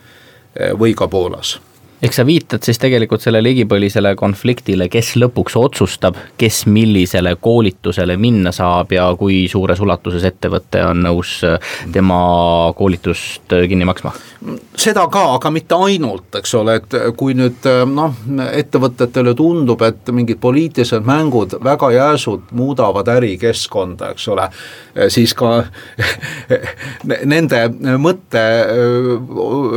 eh, 0.56 0.72
või 0.80 0.96
ka 0.96 1.08
Poolas 1.08 1.60
ehk 2.02 2.16
sa 2.16 2.26
viitad 2.26 2.66
siis 2.66 2.80
tegelikult 2.82 3.22
sellele 3.22 3.52
igipõlisele 3.54 4.16
konfliktile, 4.18 4.88
kes 4.92 5.14
lõpuks 5.22 5.58
otsustab, 5.60 6.18
kes 6.38 6.64
millisele 6.66 7.36
koolitusele 7.42 8.18
minna 8.18 8.54
saab 8.56 8.96
ja 8.96 9.06
kui 9.20 9.44
suures 9.52 9.80
ulatuses 9.84 10.26
ettevõte 10.32 10.82
on 10.88 11.04
nõus 11.06 11.38
tema 11.94 12.22
koolitust 12.78 13.54
kinni 13.70 13.86
maksma? 13.86 14.16
seda 14.82 15.04
ka, 15.14 15.22
aga 15.36 15.52
mitte 15.54 15.78
ainult, 15.78 16.40
eks 16.40 16.56
ole, 16.58 16.80
et 16.80 16.96
kui 17.18 17.36
nüüd 17.38 17.68
noh, 17.92 18.16
ettevõtetele 18.50 19.36
tundub, 19.38 19.84
et 19.86 20.10
mingid 20.10 20.40
poliitilised 20.42 21.06
mängud 21.06 21.54
väga 21.62 21.92
järsult 21.94 22.50
muudavad 22.58 23.12
ärikeskkonda, 23.14 24.10
eks 24.16 24.26
ole, 24.34 24.48
siis 25.14 25.36
ka 25.38 25.52
nende 27.34 27.62
mõte, 28.02 28.46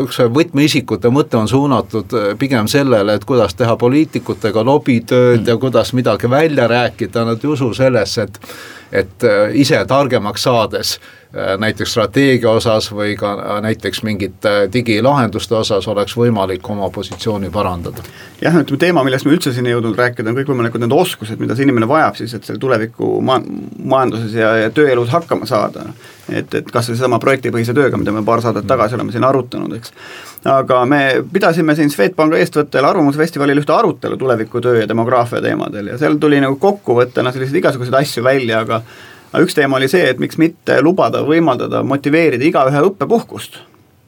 üks 0.07 0.23
võtmeisikute 0.33 1.13
mõte 1.13 1.37
on 1.43 1.51
suunatud 1.51 2.13
Äh, 2.14 2.35
pigem 2.38 2.68
sellele, 2.68 3.14
et 3.14 3.24
kuidas 3.24 3.55
teha 3.59 3.77
poliitikutega 3.81 4.62
lobitööd 4.64 5.40
mm. 5.40 5.48
ja 5.48 5.57
kuidas 5.59 5.92
midagi 5.96 6.31
välja 6.31 6.68
rääkida, 6.70 7.24
nad 7.27 7.42
ei 7.44 7.50
usu 7.50 7.72
sellesse, 7.74 8.29
et 8.29 8.40
et 8.94 9.24
äh, 9.27 9.50
ise 9.59 9.81
targemaks 9.90 10.44
saades 10.46 10.98
näiteks 11.59 11.90
strateegia 11.90 12.51
osas 12.51 12.90
või 12.94 13.16
ka 13.18 13.61
näiteks 13.64 14.03
mingite 14.07 14.53
digilahenduste 14.73 15.55
osas 15.59 15.88
oleks 15.88 16.14
võimalik 16.16 16.68
oma 16.70 16.90
positsiooni 16.94 17.51
parandada. 17.51 18.03
jah, 18.40 18.59
ütleme 18.61 18.79
teema, 18.79 19.05
millest 19.05 19.27
me 19.27 19.35
üldse 19.35 19.53
siin 19.53 19.66
ei 19.66 19.75
jõudnud 19.75 19.99
rääkida, 19.99 20.31
on 20.31 20.38
kõikvõimalikud 20.38 20.85
need 20.85 20.94
oskused, 20.94 21.40
mida 21.40 21.57
see 21.57 21.66
inimene 21.66 21.88
vajab 21.90 22.20
siis, 22.20 22.35
et 22.35 22.47
seal 22.47 22.61
tuleviku 22.62 23.18
ma-, 23.20 23.40
majanduses 23.83 24.37
ja, 24.38 24.53
ja 24.64 24.70
tööelus 24.70 25.11
hakkama 25.14 25.47
saada. 25.51 25.88
et, 26.29 26.55
et 26.55 26.70
kas 26.70 26.88
või 26.88 26.97
seesama 26.97 27.18
projektipõhise 27.20 27.75
tööga, 27.75 27.99
mida 28.01 28.12
me 28.12 28.23
paar 28.25 28.42
saadet 28.42 28.66
tagasi 28.66 28.94
oleme 28.94 29.12
siin 29.12 29.27
arutanud, 29.27 29.75
eks 29.77 29.92
aga 30.44 30.85
me 30.87 31.01
pidasime 31.33 31.75
siin 31.75 31.90
Swedbanki 31.90 32.38
eestvõttel 32.38 32.85
Arvamusfestivalil 32.85 33.59
ühte 33.62 33.73
arutelu 33.73 34.16
tulevikutöö 34.20 34.83
ja 34.83 34.88
demograafia 34.88 35.40
teemadel 35.42 35.92
ja 35.92 35.99
seal 35.99 36.18
tuli 36.20 36.40
nagu 36.44 36.57
kokkuvõttena 36.61 37.33
selliseid 37.33 37.62
igasuguseid 37.62 37.99
asju 38.01 38.25
välja, 38.25 38.61
aga 38.64 38.83
aga 39.35 39.42
üks 39.42 39.57
teema 39.57 39.81
oli 39.81 39.88
see, 39.90 40.07
et 40.07 40.20
miks 40.23 40.38
mitte 40.38 40.77
lubada, 40.85 41.25
võimaldada, 41.27 41.83
motiveerida 41.83 42.47
igaühe 42.47 42.83
õppepuhkust. 42.88 43.59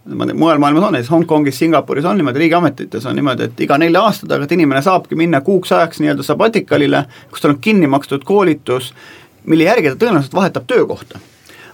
Mujal 0.06 0.60
maailmas 0.62 0.84
on, 0.86 0.92
näiteks 0.94 1.10
Hongkongis, 1.10 1.56
Singapuris 1.58 2.04
on 2.06 2.14
niimoodi, 2.20 2.38
riigiametites 2.44 3.08
on 3.10 3.16
niimoodi, 3.18 3.48
et 3.48 3.62
iga 3.66 3.74
nelja 3.82 4.04
aasta 4.06 4.28
tagant 4.30 4.52
inimene 4.54 4.78
saabki 4.86 5.18
minna 5.18 5.40
kuuks 5.42 5.72
ajaks 5.74 5.98
nii-öelda 5.98 6.22
sabatikalile, 6.22 7.00
kus 7.32 7.42
tal 7.42 7.56
on 7.56 7.58
kinni 7.64 7.90
makstud 7.90 8.22
koolitus, 8.28 8.92
mille 9.50 9.66
järgi 9.66 9.90
ta 9.90 9.98
tõenäoliselt 10.04 10.36
vahetab 10.38 10.68
töökohta. 10.70 11.18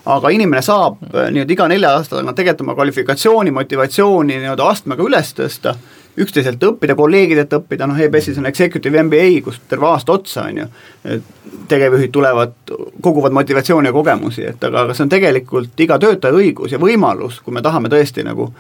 Aga 0.09 0.33
inimene 0.33 0.65
saab 0.65 1.05
äh, 1.13 1.29
nii-öelda 1.29 1.53
iga 1.53 1.69
nelja 1.69 1.93
aasta 1.99 2.17
tagant 2.17 2.41
tegelikult 2.41 2.65
oma 2.65 2.79
kvalifikatsiooni, 2.81 3.53
motivatsiooni 3.53 4.41
nii-öelda 4.47 4.71
astmega 4.73 5.05
üles 5.05 5.37
tõsta, 5.37 5.77
üksteiselt 6.21 6.65
õppida, 6.67 6.97
kolleegidelt 6.99 7.55
õppida, 7.57 7.87
noh 7.89 8.01
EBS-is 8.01 8.39
on 8.41 8.49
executive 8.51 9.03
MBA, 9.07 9.41
kus 9.45 9.61
terve 9.69 9.89
aasta 9.89 10.13
otsa, 10.13 10.45
on 10.51 10.63
ju, 10.63 10.69
tegevjuhid 11.69 12.13
tulevad, 12.13 12.55
koguvad 13.01 13.33
motivatsiooni 13.33 13.89
ja 13.89 13.97
kogemusi, 13.97 14.45
et 14.53 14.65
aga, 14.69 14.87
aga 14.87 14.97
see 14.97 15.07
on 15.07 15.13
tegelikult 15.13 15.85
iga 15.87 15.99
töötaja 16.03 16.37
õigus 16.37 16.75
ja 16.75 16.81
võimalus, 16.83 17.41
kui 17.41 17.55
me 17.57 17.65
tahame 17.65 17.93
tõesti 17.93 18.27
nagu 18.27 18.51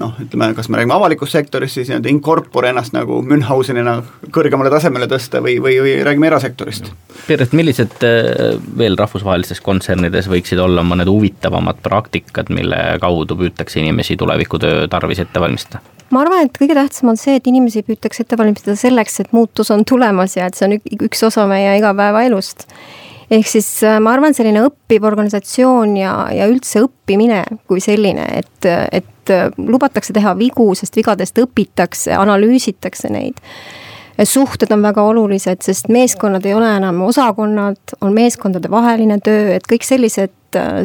noh, 0.00 0.14
ütleme, 0.22 0.50
kas 0.56 0.68
me 0.68 0.78
räägime 0.78 0.94
avalikust 0.96 1.34
sektorist, 1.36 1.76
siis 1.76 1.90
nii-öelda 1.90 2.08
in 2.08 2.20
corpore 2.24 2.70
ennast 2.72 2.94
nagu 2.96 3.20
Münchhausenina 3.26 3.98
kõrgemale 4.32 4.72
tasemele 4.72 5.08
tõsta 5.10 5.42
või, 5.44 5.58
või, 5.62 5.76
või 5.84 5.94
räägime 6.06 6.30
erasektorist. 6.30 6.88
Piret, 7.26 7.52
millised 7.56 8.00
äh, 8.06 8.56
veel 8.80 8.96
rahvusvahelistes 9.00 9.60
kontsernides 9.64 10.30
võiksid 10.32 10.60
olla 10.62 10.84
mõned 10.86 11.10
huvitavamad 11.10 11.82
praktikad, 11.84 12.52
mille 12.54 12.80
kaudu 13.02 13.36
püütakse 13.40 13.80
inimesi 13.82 14.16
tulevikutöö 14.20 14.86
tarvis 14.88 15.20
ette 15.24 15.42
valmistada? 15.42 15.99
Ma 16.10 16.24
arvan, 16.24 16.46
et 16.46 16.56
kõige 16.58 16.76
tähtsam 16.76 17.12
on 17.12 17.18
see, 17.20 17.36
et 17.38 17.46
inimesi 17.50 17.82
püütakse 17.86 18.24
ette 18.24 18.38
valmistada 18.38 18.76
selleks, 18.78 19.20
et 19.22 19.34
muutus 19.36 19.70
on 19.74 19.84
tulemas 19.86 20.36
ja 20.38 20.48
et 20.50 20.58
see 20.58 20.66
on 20.68 20.76
üks 21.06 21.22
osa 21.26 21.46
meie 21.50 21.76
igapäevaelust. 21.78 22.66
Ehk 23.30 23.46
siis 23.46 23.68
äh, 23.86 24.00
ma 24.02 24.16
arvan, 24.16 24.34
selline 24.34 24.64
õppiv 24.66 25.04
organisatsioon 25.06 25.94
ja, 26.00 26.14
ja 26.34 26.48
üldse 26.50 26.82
õppimine 26.82 27.44
kui 27.70 27.82
selline, 27.82 28.26
et, 28.40 28.66
et 28.66 29.30
äh, 29.30 29.46
lubatakse 29.54 30.14
teha 30.16 30.34
vigu, 30.38 30.72
sest 30.74 30.98
vigadest 30.98 31.38
õpitakse, 31.38 32.16
analüüsitakse 32.18 33.12
neid. 33.14 33.38
Suhted 34.20 34.68
on 34.74 34.82
väga 34.84 35.00
olulised, 35.06 35.62
sest 35.64 35.86
meeskonnad 35.88 36.44
ei 36.44 36.52
ole 36.52 36.74
enam 36.76 36.98
osakonnad, 37.06 37.94
on 38.04 38.12
meeskondade 38.12 38.68
vaheline 38.68 39.16
töö, 39.24 39.54
et 39.54 39.64
kõik 39.70 39.86
sellised 39.86 40.34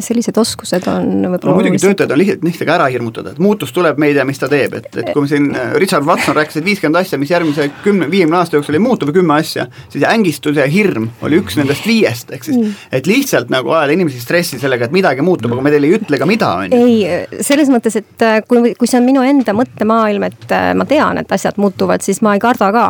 sellised 0.04 0.36
oskused 0.40 0.86
on 0.90 1.08
võib-olla 1.26 1.52
no, 1.52 1.56
muidugi 1.58 1.80
töötajad 1.82 2.12
on 2.14 2.20
lihtsalt, 2.20 2.44
lihtne 2.46 2.66
ka 2.68 2.74
ära 2.76 2.86
hirmutada, 2.92 3.32
et 3.34 3.40
muutus 3.42 3.72
tuleb, 3.74 3.98
me 4.00 4.10
ei 4.10 4.16
tea, 4.16 4.24
mis 4.28 4.40
ta 4.40 4.48
teeb, 4.50 4.76
et, 4.78 4.88
et 5.02 5.10
kui 5.12 5.24
me 5.24 5.30
siin 5.30 5.48
äh, 5.54 5.74
Richard 5.80 6.06
Watson 6.06 6.36
rääkis, 6.38 6.60
et 6.60 6.66
viiskümmend 6.66 7.00
asja, 7.00 7.18
mis 7.20 7.32
järgmise 7.32 7.68
kümne, 7.84 8.08
viiekümne 8.12 8.38
aasta 8.40 8.58
jooksul 8.58 8.78
ei 8.78 8.82
muutu 8.82 9.08
või 9.08 9.18
kümme 9.18 9.38
asja, 9.40 9.66
siis 9.92 10.06
ängistus 10.08 10.60
ja 10.60 10.66
hirm 10.70 11.08
oli 11.26 11.40
üks 11.42 11.58
nendest 11.58 11.86
viiest, 11.88 12.32
ehk 12.36 12.46
siis 12.48 12.60
mm. 12.60 12.76
et 13.00 13.10
lihtsalt 13.10 13.52
nagu 13.52 13.74
ajada 13.74 13.96
inimesi 13.96 14.22
stressi 14.22 14.60
sellega, 14.62 14.88
et 14.88 14.96
midagi 14.96 15.24
muutub, 15.26 15.56
aga 15.56 15.66
me 15.66 15.74
teile 15.74 15.90
ei 15.90 15.98
ütle 15.98 16.20
ka 16.20 16.28
mida, 16.28 16.52
on 16.62 16.76
ju. 16.76 16.82
ei, 16.86 17.40
selles 17.46 17.72
mõttes, 17.72 17.98
et 18.00 18.26
äh, 18.26 18.38
kui, 18.46 18.74
kui 18.78 18.90
see 18.90 19.00
on 19.00 19.08
minu 19.08 19.24
enda 19.26 19.56
mõttemaailm, 19.56 20.28
et 20.30 20.56
ma 20.78 20.86
tean, 20.88 21.22
et 21.22 21.36
asjad 21.38 21.58
muutuvad, 21.60 22.04
siis 22.06 22.22
ma 22.24 22.36
ei 22.36 22.42
karda 22.42 22.70
ka 22.74 22.86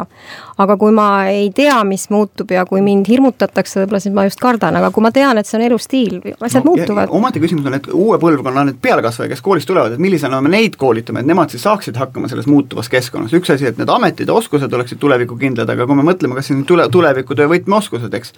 aga 0.63 0.77
kui 0.81 0.93
ma 0.95 1.07
ei 1.29 1.51
tea, 1.55 1.77
mis 1.85 2.07
muutub 2.13 2.51
ja 2.55 2.65
kui 2.69 2.81
mind 2.85 3.09
hirmutatakse, 3.11 3.83
võib-olla 3.83 4.01
siis 4.01 4.15
ma 4.17 4.25
just 4.25 4.41
kardan, 4.41 4.79
aga 4.79 4.91
kui 4.95 5.05
ma 5.05 5.11
tean, 5.13 5.37
et 5.37 5.49
see 5.49 5.59
on 5.59 5.65
elustiil, 5.67 6.17
asjad 6.41 6.65
no, 6.65 6.73
muutuvad. 6.73 7.13
ometi 7.13 7.43
küsimus 7.43 7.69
on, 7.69 7.77
et 7.77 7.89
uue 7.93 8.19
põlvkonna 8.23 8.65
need 8.71 8.81
pealekasvajad, 8.83 9.35
kes 9.35 9.45
koolist 9.45 9.69
tulevad, 9.69 9.97
et 9.97 10.03
millisena 10.03 10.41
me 10.45 10.53
neid 10.53 10.79
koolitame, 10.81 11.21
et 11.21 11.29
nemad 11.29 11.53
siis 11.53 11.67
saaksid 11.67 12.01
hakkama 12.01 12.31
selles 12.33 12.49
muutuvas 12.49 12.89
keskkonnas, 12.93 13.35
üks 13.37 13.53
asi, 13.53 13.69
et 13.69 13.81
need 13.81 13.93
ametid 13.93 14.33
ja 14.33 14.39
oskused 14.39 14.73
oleksid 14.73 15.01
tulevikukindlad, 15.03 15.69
aga 15.77 15.89
kui 15.89 15.99
me 15.99 16.07
mõtleme, 16.09 16.39
kas 16.39 16.49
siin 16.51 16.65
tule, 16.69 16.89
tulevikutöö 16.93 17.51
võtmeoskused, 17.53 18.17
eks, 18.17 18.33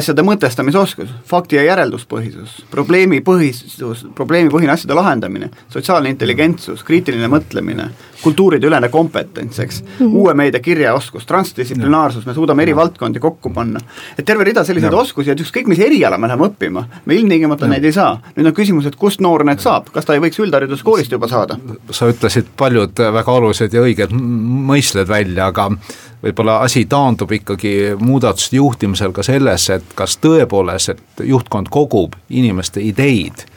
asjade 0.00 0.24
mõtestamisoskus, 0.24 1.12
fakti- 1.28 1.60
ja 1.60 1.66
järelduspõhisus, 1.68 2.62
probleemipõhisus, 2.72 4.06
probleemipõhine 4.16 4.72
asjade 4.72 4.96
lahendamine, 4.96 5.50
sotsiaalne 5.72 6.12
intelligentsus, 6.16 6.84
kriitiline 6.86 7.28
mõtlemine, 7.28 7.90
kultuurideülene 8.22 8.88
kompetents, 8.88 9.58
eks 9.58 9.82
mm, 9.82 9.88
-hmm. 9.98 10.16
uue 10.16 10.34
meedia 10.34 10.60
kirjaoskus, 10.60 11.26
transdistsiplinaarsus, 11.58 12.26
me 12.26 12.34
suudame 12.34 12.62
eri 12.62 12.76
valdkondi 12.76 13.20
kokku 13.20 13.50
panna. 13.50 13.80
et 14.18 14.24
terve 14.24 14.44
rida 14.44 14.64
selliseid 14.64 14.92
ja. 14.92 14.98
oskusi, 14.98 15.30
et 15.30 15.40
ükskõik 15.40 15.68
mis 15.68 15.78
eriala 15.78 16.18
me 16.18 16.28
läheme 16.28 16.48
õppima, 16.48 16.84
me 17.04 17.14
ilmtingimata 17.18 17.66
ja. 17.66 17.74
neid 17.74 17.84
ei 17.84 17.92
saa. 17.92 18.18
nüüd 18.36 18.50
on 18.50 18.56
küsimus, 18.56 18.86
et 18.86 18.96
kust 18.96 19.22
noor 19.24 19.44
need 19.48 19.62
saab, 19.62 19.90
kas 19.94 20.06
ta 20.06 20.14
ei 20.14 20.22
võiks 20.22 20.38
üldhariduskoolist 20.42 21.12
juba 21.12 21.28
saada? 21.30 21.58
sa 21.90 22.10
ütlesid 22.10 22.52
paljud 22.56 23.04
väga 23.18 23.38
olulised 23.40 23.74
ja 23.74 23.82
õiged 23.84 24.14
mõisted 24.14 25.08
välja, 25.08 25.50
aga 25.52 25.70
võib-olla 26.22 26.60
asi 26.66 26.84
taandub 26.90 27.32
ikkagi 27.32 27.74
muudatuste 27.98 28.58
juhtimisel 28.58 29.14
ka 29.14 29.22
sellesse, 29.26 29.78
et 29.78 29.94
kas 29.98 30.18
tõepoolest, 30.22 30.94
et 30.94 31.28
juhtkond 31.28 31.70
kogub 31.70 32.16
inimeste 32.28 32.82
ideid 32.84 33.47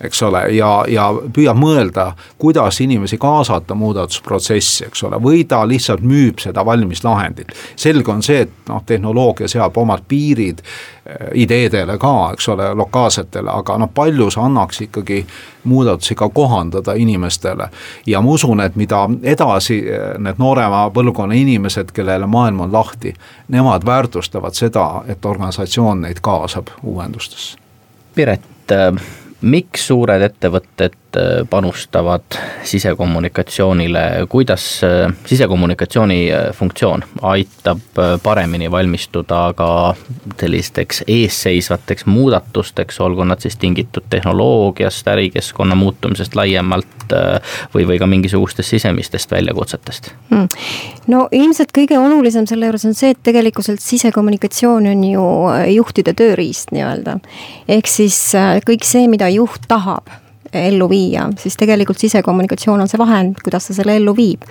eks 0.00 0.22
ole, 0.22 0.40
ja, 0.56 0.84
ja 0.88 1.08
püüab 1.32 1.58
mõelda, 1.60 2.12
kuidas 2.38 2.80
inimesi 2.80 3.18
kaasata 3.20 3.74
muudatusprotsessi, 3.74 4.86
eks 4.88 5.04
ole, 5.04 5.20
või 5.22 5.44
ta 5.48 5.60
lihtsalt 5.68 6.00
müüb 6.00 6.40
seda 6.40 6.64
valmis 6.66 7.04
lahendit. 7.04 7.52
selge 7.76 8.12
on 8.12 8.22
see, 8.22 8.40
et 8.46 8.68
noh, 8.68 8.82
tehnoloogia 8.86 9.48
seab 9.48 9.76
omad 9.76 10.06
piirid 10.08 10.62
eh, 10.62 11.28
ideedele 11.44 11.98
ka, 11.98 12.32
eks 12.32 12.48
ole, 12.48 12.72
lokaalsetele, 12.74 13.50
aga 13.52 13.78
noh, 13.78 13.92
palju 13.94 14.30
see 14.30 14.42
annaks 14.44 14.80
ikkagi 14.88 15.20
muudatusi 15.64 16.14
ka 16.14 16.28
kohandada 16.28 16.94
inimestele. 16.96 17.68
ja 18.06 18.20
ma 18.20 18.30
usun, 18.30 18.60
et 18.60 18.76
mida 18.76 19.04
edasi 19.22 19.82
eh, 19.84 20.18
need 20.18 20.40
noorema 20.40 20.86
põlvkonna 20.94 21.36
inimesed, 21.36 21.92
kellele 21.92 22.26
maailm 22.26 22.60
on 22.60 22.72
lahti, 22.72 23.14
nemad 23.48 23.86
väärtustavad 23.86 24.56
seda, 24.56 25.02
et 25.08 25.24
organisatsioon 25.24 26.00
neid 26.00 26.20
kaasab 26.24 26.72
uuendustesse. 26.82 27.58
Piret, 28.14 28.42
äh, 28.72 29.19
miks 29.40 29.86
suured 29.86 30.22
ettevõtted 30.22 31.16
äh, 31.16 31.48
panustavad 31.50 32.36
sisekommunikatsioonile, 32.64 34.26
kuidas 34.28 34.84
äh, 34.84 35.12
sisekommunikatsiooni 35.26 36.18
äh, 36.32 36.50
funktsioon 36.56 37.04
aitab 37.22 37.80
paremini 38.22 38.70
valmistuda 38.70 39.40
ka 39.56 39.70
sellisteks 40.40 41.04
eesseisvateks 41.08 42.06
muudatusteks, 42.06 43.00
olgu 43.00 43.24
nad 43.24 43.40
siis 43.40 43.56
tingitud 43.56 44.04
tehnoloogiast, 44.10 45.08
ärikeskkonna 45.08 45.74
muutumisest 45.74 46.36
laiemalt 46.36 46.86
või, 47.74 47.86
või 47.88 47.98
ka 47.98 48.06
mingisugustest 48.06 48.70
sisemistest 48.76 49.30
väljakutsetest 49.30 50.12
mm.? 50.30 50.46
no 51.10 51.24
ilmselt 51.32 51.72
kõige 51.74 51.98
olulisem 51.98 52.46
selle 52.46 52.68
juures 52.68 52.86
on 52.86 52.94
see, 52.94 53.10
et 53.14 53.22
tegelikkuselt 53.26 53.82
sisekommunikatsioon 53.82 54.86
on 54.92 55.02
ju 55.04 55.24
juhtide 55.74 56.14
tööriist 56.14 56.70
nii-öelda. 56.76 57.18
ehk 57.68 57.90
siis 57.90 58.20
kõik 58.66 58.86
see, 58.86 59.08
mida 59.10 59.29
juht 59.34 59.68
tahab 59.68 60.10
ellu 60.52 60.88
viia, 60.90 61.28
siis 61.38 61.54
tegelikult 61.56 62.00
sisekommunikatsioon 62.02 62.80
on 62.82 62.88
see 62.90 62.98
vahend, 62.98 63.38
kuidas 63.44 63.68
ta 63.68 63.76
selle 63.76 63.94
ellu 64.00 64.16
viib. 64.16 64.42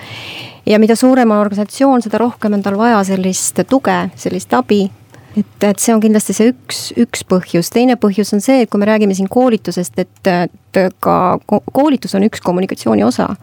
ja 0.66 0.80
mida 0.80 0.96
suurem 0.96 1.32
on 1.32 1.42
organisatsioon, 1.42 2.02
seda 2.02 2.22
rohkem 2.22 2.54
on 2.56 2.64
tal 2.64 2.78
vaja 2.78 3.04
sellist 3.04 3.60
tuge, 3.68 3.98
sellist 4.16 4.54
abi, 4.54 4.86
et, 5.36 5.64
et 5.64 5.80
see 5.80 5.94
on 5.96 6.00
kindlasti 6.04 6.36
see 6.38 6.54
üks, 6.54 6.80
üks 7.00 7.26
põhjus, 7.28 7.72
teine 7.74 7.98
põhjus 8.00 8.32
on 8.38 8.44
see, 8.44 8.64
et 8.64 8.72
kui 8.72 8.80
me 8.80 8.88
räägime 8.88 9.18
siin 9.18 9.28
koolitusest, 9.32 10.00
et, 10.00 10.32
et 10.32 10.82
ka 11.04 11.20
koolitus 11.74 12.16
on 12.16 12.28
üks 12.30 12.44
kommunikatsiooni 12.46 13.04
osa 13.04 13.34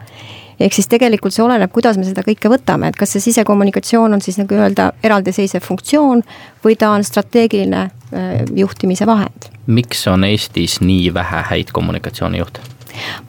ehk 0.59 0.73
siis 0.73 0.89
tegelikult 0.89 1.35
see 1.35 1.43
oleneb, 1.45 1.71
kuidas 1.73 1.99
me 1.99 2.05
seda 2.07 2.23
kõike 2.25 2.49
võtame, 2.51 2.89
et 2.89 2.97
kas 2.97 3.13
see 3.13 3.27
sisekommunikatsioon 3.27 4.17
on 4.17 4.23
siis 4.23 4.39
nagu 4.41 4.57
öelda 4.57 4.89
eraldiseisev 5.05 5.65
funktsioon 5.65 6.23
või 6.63 6.77
ta 6.79 6.89
on 6.95 7.05
strateegiline 7.05 7.83
äh, 7.85 8.41
juhtimise 8.57 9.05
vahend. 9.09 9.51
Miks 9.67 10.07
on 10.07 10.23
Eestis 10.23 10.79
nii 10.81 11.13
vähe 11.13 11.43
häid 11.51 11.73
kommunikatsioonijuhte? 11.73 12.61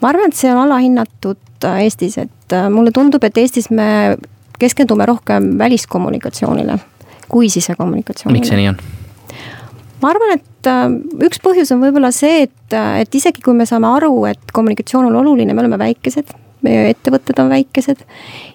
ma 0.01 0.09
arvan, 0.12 0.32
et 0.32 0.39
see 0.39 0.51
on 0.53 0.62
alahinnatud 0.64 1.64
äh, 1.64 1.82
Eestis, 1.84 2.18
et 2.18 2.57
äh, 2.57 2.68
mulle 2.72 2.93
tundub, 2.95 3.24
et 3.24 3.39
Eestis 3.39 3.70
me 3.70 4.16
keskendume 4.59 5.07
rohkem 5.07 5.53
väliskommunikatsioonile 5.59 6.78
kui 7.28 7.49
sisekommunikatsioonile. 7.53 8.41
miks 8.41 8.53
see 8.53 8.61
nii 8.61 8.72
on? 8.72 8.82
ma 10.03 10.12
arvan, 10.14 10.36
et 10.39 10.72
üks 11.28 11.41
põhjus 11.45 11.72
on 11.74 11.82
võib-olla 11.82 12.11
see, 12.14 12.45
et, 12.49 12.76
et 13.03 13.14
isegi 13.14 13.43
kui 13.45 13.55
me 13.57 13.66
saame 13.66 13.91
aru, 13.99 14.12
et 14.30 14.53
kommunikatsioon 14.53 15.11
on 15.11 15.22
oluline, 15.22 15.55
me 15.55 15.66
oleme 15.66 15.78
väikesed 15.80 16.36
meie 16.66 16.89
ettevõtted 16.93 17.39
on 17.43 17.51
väikesed 17.53 18.05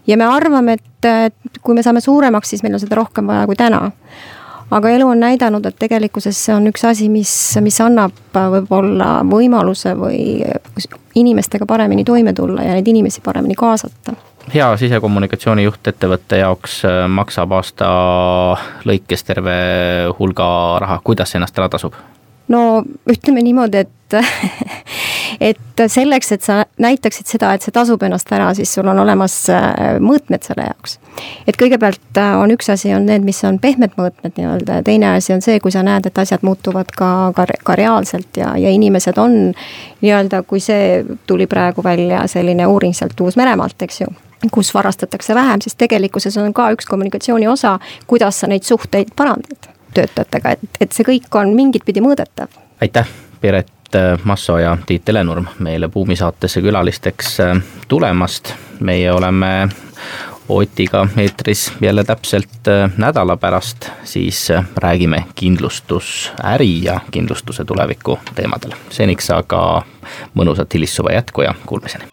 ja 0.08 0.18
me 0.20 0.28
arvame, 0.28 0.78
et 0.78 1.60
kui 1.64 1.76
me 1.76 1.84
saame 1.86 2.02
suuremaks, 2.04 2.54
siis 2.54 2.64
meil 2.64 2.76
on 2.76 2.84
seda 2.84 2.98
rohkem 3.00 3.30
vaja 3.30 3.46
kui 3.50 3.60
täna. 3.60 3.86
Aga 4.74 4.89
elu 4.95 5.07
on 5.07 5.24
näidanud, 5.24 5.65
et 5.65 5.80
tegelikkuses 5.80 6.38
see 6.45 6.55
on 6.55 6.67
üks 6.71 6.86
asi, 6.89 7.09
mis, 7.13 7.32
mis 7.61 7.80
annab 7.84 8.13
võib-olla 8.34 9.15
võimaluse 9.28 9.95
või 9.99 10.43
inimestega 11.15 11.67
paremini 11.69 12.05
toime 12.07 12.34
tulla 12.34 12.65
ja 12.65 12.78
neid 12.78 12.88
inimesi 12.89 13.21
paremini 13.21 13.55
kaasata 13.59 14.15
hea 14.53 14.78
sisekommunikatsioonijuht 14.78 15.88
ettevõtte 15.88 16.41
jaoks 16.41 16.82
äh, 16.88 17.03
maksab 17.07 17.53
aasta 17.55 17.89
lõikes 18.88 19.24
terve 19.28 19.55
hulga 20.19 20.47
raha, 20.84 20.99
kuidas 21.03 21.36
ennast 21.38 21.57
ära 21.59 21.69
tasub? 21.71 21.95
no 22.51 22.84
ütleme 23.09 23.43
niimoodi, 23.45 23.86
et 23.86 24.17
et 25.40 25.84
selleks, 25.88 26.32
et 26.32 26.42
sa 26.46 26.64
näitaksid 26.82 27.30
seda, 27.30 27.54
et 27.54 27.66
see 27.66 27.74
tasub 27.74 28.04
ennast 28.04 28.32
ära, 28.34 28.52
siis 28.58 28.74
sul 28.74 28.88
on 28.90 29.00
olemas 29.04 29.36
äh, 29.52 29.98
mõõtmed 30.04 30.46
selle 30.46 30.68
jaoks. 30.68 30.98
et 31.48 31.58
kõigepealt 31.60 32.20
äh, 32.20 32.34
on 32.40 32.54
üks 32.56 32.70
asi, 32.74 32.94
on 32.94 33.06
need, 33.10 33.26
mis 33.26 33.44
on 33.48 33.60
pehmed 33.60 33.96
mõõtmed 33.98 34.38
nii-öelda 34.38 34.80
ja 34.80 34.86
teine 34.86 35.14
asi 35.16 35.34
on 35.34 35.42
see, 35.46 35.60
kui 35.64 35.72
sa 35.72 35.84
näed, 35.86 36.08
et 36.10 36.20
asjad 36.20 36.44
muutuvad 36.46 36.92
ka, 36.96 37.32
ka, 37.36 37.48
ka 37.64 37.78
reaalselt 37.80 38.38
ja, 38.38 38.54
ja 38.58 38.74
inimesed 38.74 39.18
on 39.22 39.54
nii-öelda, 40.02 40.44
kui 40.48 40.62
see 40.64 41.04
tuli 41.28 41.48
praegu 41.48 41.84
välja, 41.84 42.28
selline 42.28 42.68
uuring 42.68 42.96
sealt 42.98 43.20
Uus-Meremaalt, 43.20 43.82
eks 43.88 44.04
ju 44.06 44.14
kus 44.52 44.74
varastatakse 44.76 45.36
vähem, 45.36 45.62
siis 45.64 45.78
tegelikkuses 45.80 46.38
on 46.38 46.54
ka 46.54 46.68
üks 46.76 46.88
kommunikatsiooni 46.90 47.48
osa, 47.48 47.78
kuidas 48.08 48.42
sa 48.44 48.50
neid 48.52 48.68
suhteid 48.68 49.14
parandad 49.16 49.70
töötajatega, 49.94 50.58
et, 50.58 50.82
et 50.82 50.92
see 50.92 51.08
kõik 51.08 51.40
on 51.40 51.54
mingit 51.56 51.86
pidi 51.86 52.04
mõõdetav. 52.04 52.52
aitäh, 52.82 53.08
Piret 53.42 53.72
Masso 54.24 54.58
ja 54.58 54.78
Tiit 54.86 55.06
Telenurm 55.06 55.46
meile 55.60 55.88
Buumi 55.88 56.16
saatesse 56.16 56.62
külalisteks 56.62 57.39
äh, 57.39 57.58
tulemast. 57.88 58.54
meie 58.80 59.12
oleme 59.12 59.70
Otiga 60.50 61.08
eetris 61.18 61.74
jälle 61.82 62.04
täpselt 62.04 62.68
äh, 62.68 62.91
nädala 62.98 63.38
pärast, 63.38 63.89
siis 64.04 64.52
äh, 64.52 64.66
räägime 64.78 65.24
kindlustusäri 65.36 66.84
ja 66.84 67.00
kindlustuse 67.12 67.66
tuleviku 67.66 68.20
teemadel. 68.36 68.72
seniks 68.89 69.32
aga 69.32 69.84
mõnusat 70.36 70.74
hilissuve 70.74 71.14
jätku 71.14 71.41
ja 71.41 71.54
kuulmiseni. 71.66 72.12